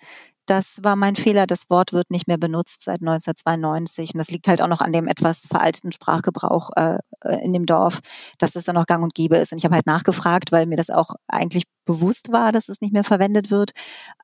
das 0.50 0.82
war 0.82 0.96
mein 0.96 1.14
Fehler. 1.14 1.46
Das 1.46 1.70
Wort 1.70 1.92
wird 1.92 2.10
nicht 2.10 2.26
mehr 2.26 2.36
benutzt 2.36 2.82
seit 2.82 3.00
1992. 3.00 4.14
Und 4.14 4.18
das 4.18 4.32
liegt 4.32 4.48
halt 4.48 4.60
auch 4.60 4.66
noch 4.66 4.80
an 4.80 4.92
dem 4.92 5.06
etwas 5.06 5.46
veralteten 5.46 5.92
Sprachgebrauch 5.92 6.70
äh, 6.74 6.98
äh, 7.20 7.44
in 7.44 7.52
dem 7.52 7.66
Dorf, 7.66 8.00
dass 8.38 8.56
es 8.56 8.64
dann 8.64 8.74
noch 8.74 8.86
gang 8.86 9.04
und 9.04 9.14
gäbe 9.14 9.36
ist. 9.36 9.52
Und 9.52 9.58
ich 9.58 9.64
habe 9.64 9.76
halt 9.76 9.86
nachgefragt, 9.86 10.50
weil 10.50 10.66
mir 10.66 10.74
das 10.76 10.90
auch 10.90 11.14
eigentlich 11.28 11.64
bewusst 11.84 12.32
war, 12.32 12.50
dass 12.50 12.68
es 12.68 12.80
nicht 12.80 12.92
mehr 12.92 13.04
verwendet 13.04 13.52
wird. 13.52 13.70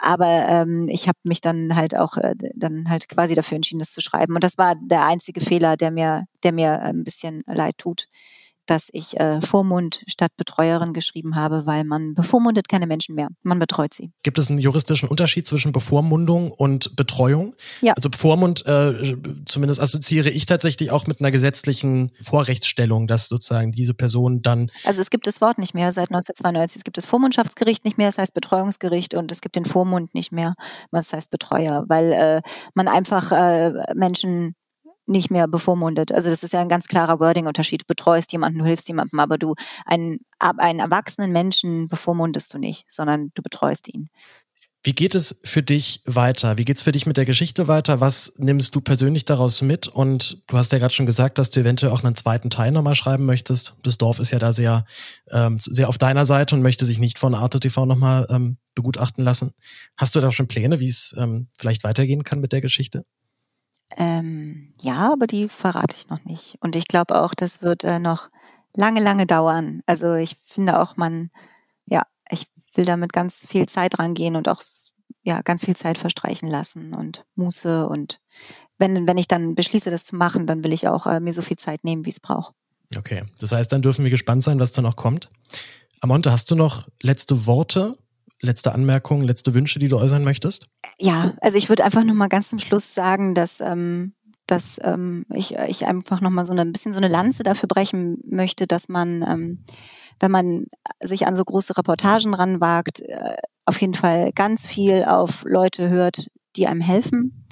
Aber 0.01 0.27
ähm, 0.27 0.89
ich 0.89 1.07
habe 1.07 1.19
mich 1.23 1.41
dann 1.41 1.77
halt 1.77 1.97
auch 1.97 2.17
äh, 2.17 2.35
dann 2.57 2.91
halt 2.91 3.09
quasi 3.09 3.37
dafür 3.37 3.57
entschieden, 3.57 3.79
das 3.79 3.93
zu 3.93 4.01
schreiben. 4.01 4.35
Und 4.35 4.43
das 4.43 4.59
war 4.59 4.75
der 4.75 5.07
einzige 5.07 5.41
Fehler, 5.41 5.77
der 5.77 5.93
mir, 5.93 6.25
der 6.43 6.51
mir 6.51 6.81
ein 6.83 7.05
bisschen 7.05 7.45
leid 7.47 7.79
tut 7.79 8.09
dass 8.67 8.89
ich 8.93 9.19
äh, 9.19 9.41
Vormund 9.41 10.03
statt 10.07 10.33
Betreuerin 10.37 10.93
geschrieben 10.93 11.37
habe, 11.37 11.67
weil 11.67 11.85
man 11.85 12.15
bevormundet 12.15 12.69
keine 12.69 12.87
Menschen 12.87 13.15
mehr, 13.15 13.29
man 13.43 13.59
betreut 13.59 13.95
sie. 13.95 14.13
Gibt 14.23 14.39
es 14.39 14.49
einen 14.49 14.59
juristischen 14.59 15.09
Unterschied 15.09 15.47
zwischen 15.47 15.73
Bevormundung 15.73 16.51
und 16.51 16.95
Betreuung? 16.97 17.55
Ja. 17.81 17.95
Also 17.95 18.11
Bevormund, 18.11 18.67
äh, 18.67 19.17
zumindest 19.47 19.81
assoziiere 19.81 20.31
ich 20.31 20.47
tatsächlich 20.47 20.91
auch 20.91 21.07
mit 21.07 21.21
einer 21.21 21.31
gesetzlichen 21.31 22.13
Vorrechtsstellung, 22.23 23.07
dass 23.07 23.29
sozusagen 23.29 23.73
diese 23.73 23.95
Person 23.95 24.43
dann. 24.43 24.71
Also 24.85 25.01
es 25.01 25.11
gibt 25.11 25.27
das 25.27 25.41
Wort 25.41 25.59
nicht 25.59 25.75
mehr 25.75 25.93
seit 25.93 26.11
1992. 26.11 26.77
Es 26.77 26.85
gibt 26.85 26.97
das 26.97 27.07
Vormundschaftsgericht 27.07 27.85
nicht 27.85 27.99
mehr, 27.99 28.09
es 28.09 28.19
heißt 28.19 28.35
Betreuungsgericht 28.35 29.15
und 29.15 29.33
es 29.33 29.41
gibt 29.41 29.57
den 29.57 29.65
Vormund 29.65 30.15
nicht 30.15 30.33
mehr, 30.33 30.55
was 30.91 31.13
heißt 31.13 31.31
Betreuer, 31.31 31.85
weil 31.89 32.13
äh, 32.13 32.43
man 32.75 32.89
einfach 32.89 33.33
äh, 33.33 33.73
Menschen 33.95 34.55
nicht 35.07 35.31
mehr 35.31 35.49
bevormundet. 35.49 36.13
Also 36.13 36.31
das 36.31 36.43
ist 36.43 36.53
ja 36.53 36.61
ein 36.61 36.69
ganz 36.69 36.87
klarer 36.87 37.21
Wording-Unterschied. 37.21 37.83
Du 37.83 37.87
betreust 37.87 38.33
jemanden, 38.33 38.59
du 38.59 38.65
hilfst 38.65 38.89
jemandem, 38.89 39.21
aber 39.21 39.39
du 39.39 39.55
einen, 39.85 40.21
einen 40.39 40.81
erwachsenen 40.81 41.33
Menschen 41.33 41.89
bevormundest 41.89 42.53
du 42.55 42.59
nicht, 42.59 42.87
sondern 42.91 43.31
du 43.35 43.43
betreust 43.43 43.89
ihn. 43.93 44.09
Wie 44.87 44.93
geht 44.93 45.17
es 45.17 45.41
für 45.43 45.65
dich 45.65 46.01
weiter? 46.05 46.59
Wie 46.59 46.65
geht 46.65 46.77
es 46.77 46.85
für 46.85 46.93
dich 46.93 47.07
mit 47.07 47.17
der 47.17 47.25
Geschichte 47.25 47.67
weiter? 47.67 48.01
Was 48.01 48.35
nimmst 48.37 48.73
du 48.73 48.81
persönlich 48.81 49.25
daraus 49.25 49.61
mit? 49.61 49.89
Und 49.89 50.45
du 50.47 50.57
hast 50.57 50.71
ja 50.71 50.79
gerade 50.79 50.95
schon 50.95 51.07
gesagt, 51.07 51.39
dass 51.39 51.51
du 51.51 51.59
eventuell 51.59 51.91
auch 51.91 52.05
einen 52.05 52.15
zweiten 52.15 52.51
Teil 52.51 52.71
nochmal 52.71 52.95
schreiben 52.95 53.27
möchtest. 53.27 53.75
Das 53.83 53.99
Dorf 53.99 54.21
ist 54.21 54.31
ja 54.31 54.39
da 54.39 54.53
sehr, 54.53 54.85
ähm, 55.33 55.59
sehr 55.59 55.89
auf 55.89 55.99
deiner 55.99 56.25
Seite 56.25 56.55
und 56.55 56.63
möchte 56.63 56.85
sich 56.85 57.01
nicht 57.01 57.19
von 57.19 57.35
Arte 57.35 57.59
TV 57.59 57.85
nochmal 57.85 58.29
ähm, 58.31 58.59
begutachten 58.77 59.25
lassen. 59.25 59.55
Hast 59.97 60.15
du 60.15 60.21
da 60.21 60.31
schon 60.31 60.47
Pläne, 60.47 60.79
wie 60.79 60.89
es 60.89 61.17
ähm, 61.19 61.49
vielleicht 61.59 61.83
weitergehen 61.83 62.23
kann 62.23 62.41
mit 62.41 62.53
der 62.53 62.61
Geschichte? 62.61 63.05
Ähm, 63.97 64.73
ja, 64.81 65.13
aber 65.13 65.27
die 65.27 65.49
verrate 65.49 65.97
ich 65.97 66.09
noch 66.09 66.25
nicht. 66.25 66.57
Und 66.61 66.77
ich 66.77 66.89
glaube 66.89 67.21
auch, 67.21 67.35
das 67.35 67.63
wird 67.63 67.85
äh, 67.85 67.99
noch 67.99 68.31
lange, 68.75 69.01
lange 69.01 69.27
dauern. 69.27 69.83
Also 69.87 70.15
ich 70.15 70.37
finde 70.45 70.81
auch, 70.81 70.97
man, 70.97 71.31
ja, 71.87 72.03
ich 72.31 72.47
will 72.75 72.85
damit 72.85 73.13
ganz 73.13 73.47
viel 73.47 73.67
Zeit 73.67 73.99
rangehen 73.99 74.37
und 74.37 74.49
auch 74.49 74.63
ja, 75.23 75.43
ganz 75.43 75.65
viel 75.65 75.77
Zeit 75.77 75.99
verstreichen 75.99 76.49
lassen 76.49 76.95
und 76.95 77.25
Muße. 77.35 77.89
Und 77.89 78.21
wenn, 78.79 79.07
wenn 79.07 79.19
ich 79.19 79.29
dann 79.29 79.55
beschließe, 79.55 79.91
das 79.91 80.05
zu 80.05 80.17
machen, 80.17 80.47
dann 80.47 80.63
will 80.63 80.73
ich 80.73 80.87
auch 80.89 81.07
äh, 81.07 81.21
mir 81.21 81.33
so 81.33 81.43
viel 81.43 81.57
Zeit 81.57 81.85
nehmen, 81.85 82.05
wie 82.05 82.11
es 82.11 82.21
braucht. 82.21 82.55
Okay, 82.97 83.25
das 83.39 83.53
heißt, 83.53 83.73
dann 83.73 83.83
dürfen 83.83 84.05
wir 84.05 84.11
gespannt 84.11 84.45
sein, 84.45 84.61
was 84.61 84.73
da 84.73 84.83
noch 84.83 84.97
kommt. 84.97 85.31
Amonte, 86.01 86.31
hast 86.31 86.51
du 86.51 86.55
noch 86.55 86.87
letzte 87.03 87.47
Worte 87.47 87.97
letzte 88.41 88.73
Anmerkungen, 88.73 89.25
letzte 89.25 89.55
Wünsche, 89.55 89.79
die 89.79 89.89
du 89.89 89.97
äußern 89.99 90.25
möchtest? 90.25 90.67
Ja, 90.99 91.35
also 91.41 91.59
ich 91.59 91.69
würde 91.69 91.85
einfach 91.85 92.05
noch 92.05 92.15
mal 92.15 92.29
ganz 92.29 92.49
zum 92.49 92.59
Schluss 92.59 92.95
sagen, 92.95 93.35
dass 93.35 93.61
ähm, 93.61 94.15
dass 94.47 94.81
ähm, 94.83 95.27
ich, 95.35 95.57
ich 95.57 95.87
einfach 95.87 96.21
noch 96.21 96.31
mal 96.31 96.45
so 96.45 96.53
ein 96.53 96.73
bisschen 96.73 96.93
so 96.93 96.99
eine 96.99 97.09
Lanze 97.09 97.43
dafür 97.43 97.67
brechen 97.67 98.19
möchte, 98.25 98.67
dass 98.67 98.89
man, 98.89 99.23
ähm, 99.23 99.65
wenn 100.21 100.31
man 100.31 100.67
sich 101.03 101.27
an 101.27 101.35
so 101.35 101.45
große 101.45 101.77
Reportagen 101.77 102.33
ranwagt, 102.33 103.01
äh, 103.01 103.37
auf 103.65 103.81
jeden 103.81 103.95
Fall 103.95 104.31
ganz 104.33 104.67
viel 104.67 105.05
auf 105.05 105.43
Leute 105.45 105.89
hört, 105.89 106.29
die 106.55 106.69
einem 106.69 106.81
helfen 106.81 107.46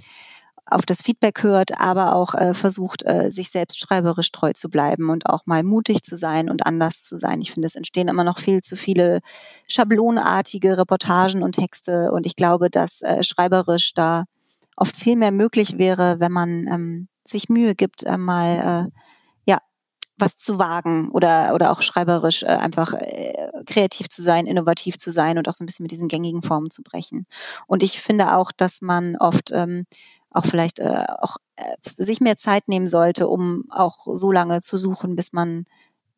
auf 0.66 0.86
das 0.86 1.02
Feedback 1.02 1.42
hört, 1.42 1.78
aber 1.80 2.14
auch 2.14 2.34
äh, 2.34 2.54
versucht, 2.54 3.04
äh, 3.04 3.30
sich 3.30 3.50
selbst 3.50 3.78
schreiberisch 3.78 4.32
treu 4.32 4.52
zu 4.52 4.70
bleiben 4.70 5.10
und 5.10 5.26
auch 5.26 5.46
mal 5.46 5.62
mutig 5.62 6.02
zu 6.02 6.16
sein 6.16 6.48
und 6.48 6.66
anders 6.66 7.04
zu 7.04 7.16
sein. 7.16 7.40
Ich 7.40 7.52
finde, 7.52 7.66
es 7.66 7.74
entstehen 7.74 8.08
immer 8.08 8.24
noch 8.24 8.38
viel 8.38 8.60
zu 8.62 8.76
viele 8.76 9.20
schablonartige 9.68 10.78
Reportagen 10.78 11.42
und 11.42 11.52
Texte 11.52 12.10
und 12.12 12.24
ich 12.26 12.36
glaube, 12.36 12.70
dass 12.70 13.02
äh, 13.02 13.22
schreiberisch 13.22 13.92
da 13.94 14.24
oft 14.76 14.96
viel 14.96 15.16
mehr 15.16 15.32
möglich 15.32 15.78
wäre, 15.78 16.20
wenn 16.20 16.32
man 16.32 16.66
ähm, 16.66 17.08
sich 17.26 17.48
Mühe 17.48 17.74
gibt, 17.74 18.04
äh, 18.04 18.16
mal 18.16 18.90
äh, 18.94 19.00
ja 19.50 19.58
was 20.16 20.36
zu 20.36 20.58
wagen 20.58 21.10
oder 21.10 21.54
oder 21.54 21.72
auch 21.72 21.82
schreiberisch 21.82 22.42
äh, 22.42 22.46
einfach 22.46 22.94
äh, 22.94 23.34
kreativ 23.66 24.08
zu 24.08 24.22
sein, 24.22 24.46
innovativ 24.46 24.98
zu 24.98 25.10
sein 25.12 25.38
und 25.38 25.48
auch 25.48 25.54
so 25.54 25.62
ein 25.62 25.66
bisschen 25.66 25.84
mit 25.84 25.92
diesen 25.92 26.08
gängigen 26.08 26.42
Formen 26.42 26.70
zu 26.70 26.82
brechen. 26.82 27.26
Und 27.66 27.82
ich 27.82 28.00
finde 28.00 28.36
auch, 28.36 28.50
dass 28.52 28.80
man 28.80 29.16
oft 29.16 29.50
ähm, 29.52 29.86
auch 30.34 30.44
vielleicht 30.44 30.80
äh, 30.80 31.04
auch 31.20 31.38
äh, 31.56 31.62
sich 31.96 32.20
mehr 32.20 32.36
Zeit 32.36 32.68
nehmen 32.68 32.88
sollte, 32.88 33.28
um 33.28 33.64
auch 33.70 34.06
so 34.14 34.32
lange 34.32 34.60
zu 34.60 34.76
suchen, 34.76 35.16
bis 35.16 35.32
man 35.32 35.64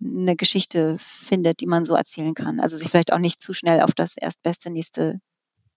eine 0.02 0.36
Geschichte 0.36 0.96
findet, 0.98 1.60
die 1.60 1.66
man 1.66 1.84
so 1.84 1.94
erzählen 1.94 2.34
kann. 2.34 2.58
Also 2.58 2.76
sich 2.76 2.88
vielleicht 2.88 3.12
auch 3.12 3.18
nicht 3.18 3.40
zu 3.40 3.52
schnell 3.52 3.80
auf 3.80 3.92
das 3.92 4.16
erstbeste 4.16 4.70
nächste 4.70 5.20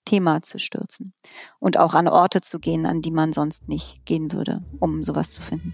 Thema 0.06 0.42
zu 0.42 0.58
stürzen 0.58 1.14
und 1.60 1.78
auch 1.78 1.94
an 1.94 2.08
Orte 2.08 2.42
zu 2.42 2.60
gehen, 2.60 2.86
an 2.86 3.02
die 3.02 3.12
man 3.12 3.34
sonst 3.34 3.68
nicht 3.68 4.06
gehen 4.06 4.32
würde, 4.32 4.64
um 4.80 5.04
sowas 5.04 5.32
zu 5.32 5.42
finden. 5.42 5.74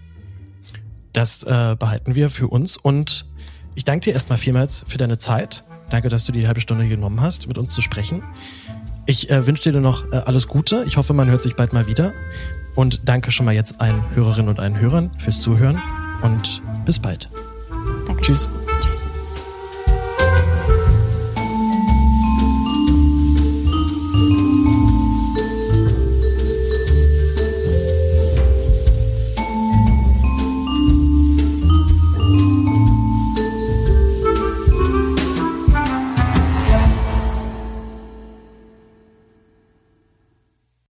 Das 1.12 1.42
äh, 1.44 1.76
behalten 1.78 2.14
wir 2.14 2.28
für 2.28 2.48
uns 2.48 2.76
und 2.76 3.26
ich 3.74 3.84
danke 3.84 4.04
dir 4.04 4.12
erstmal 4.12 4.38
vielmals 4.38 4.84
für 4.86 4.98
deine 4.98 5.18
Zeit. 5.18 5.64
Danke, 5.88 6.08
dass 6.08 6.24
du 6.24 6.32
die 6.32 6.46
halbe 6.46 6.60
Stunde 6.60 6.88
genommen 6.88 7.20
hast, 7.20 7.46
mit 7.46 7.58
uns 7.58 7.72
zu 7.72 7.80
sprechen. 7.80 8.22
Ich 9.06 9.30
äh, 9.30 9.46
wünsche 9.46 9.70
dir 9.70 9.80
noch 9.80 10.12
äh, 10.12 10.16
alles 10.16 10.48
Gute. 10.48 10.84
Ich 10.86 10.96
hoffe, 10.96 11.14
man 11.14 11.28
hört 11.28 11.42
sich 11.42 11.54
bald 11.54 11.72
mal 11.72 11.86
wieder. 11.86 12.12
Und 12.74 13.00
danke 13.04 13.30
schon 13.30 13.46
mal 13.46 13.54
jetzt 13.54 13.80
allen 13.80 14.04
Hörerinnen 14.14 14.50
und 14.50 14.60
allen 14.60 14.78
Hörern 14.78 15.10
fürs 15.18 15.40
Zuhören 15.40 15.80
und 16.22 16.60
bis 16.84 16.98
bald. 16.98 17.30
Danke. 18.06 18.22
Tschüss. 18.22 18.48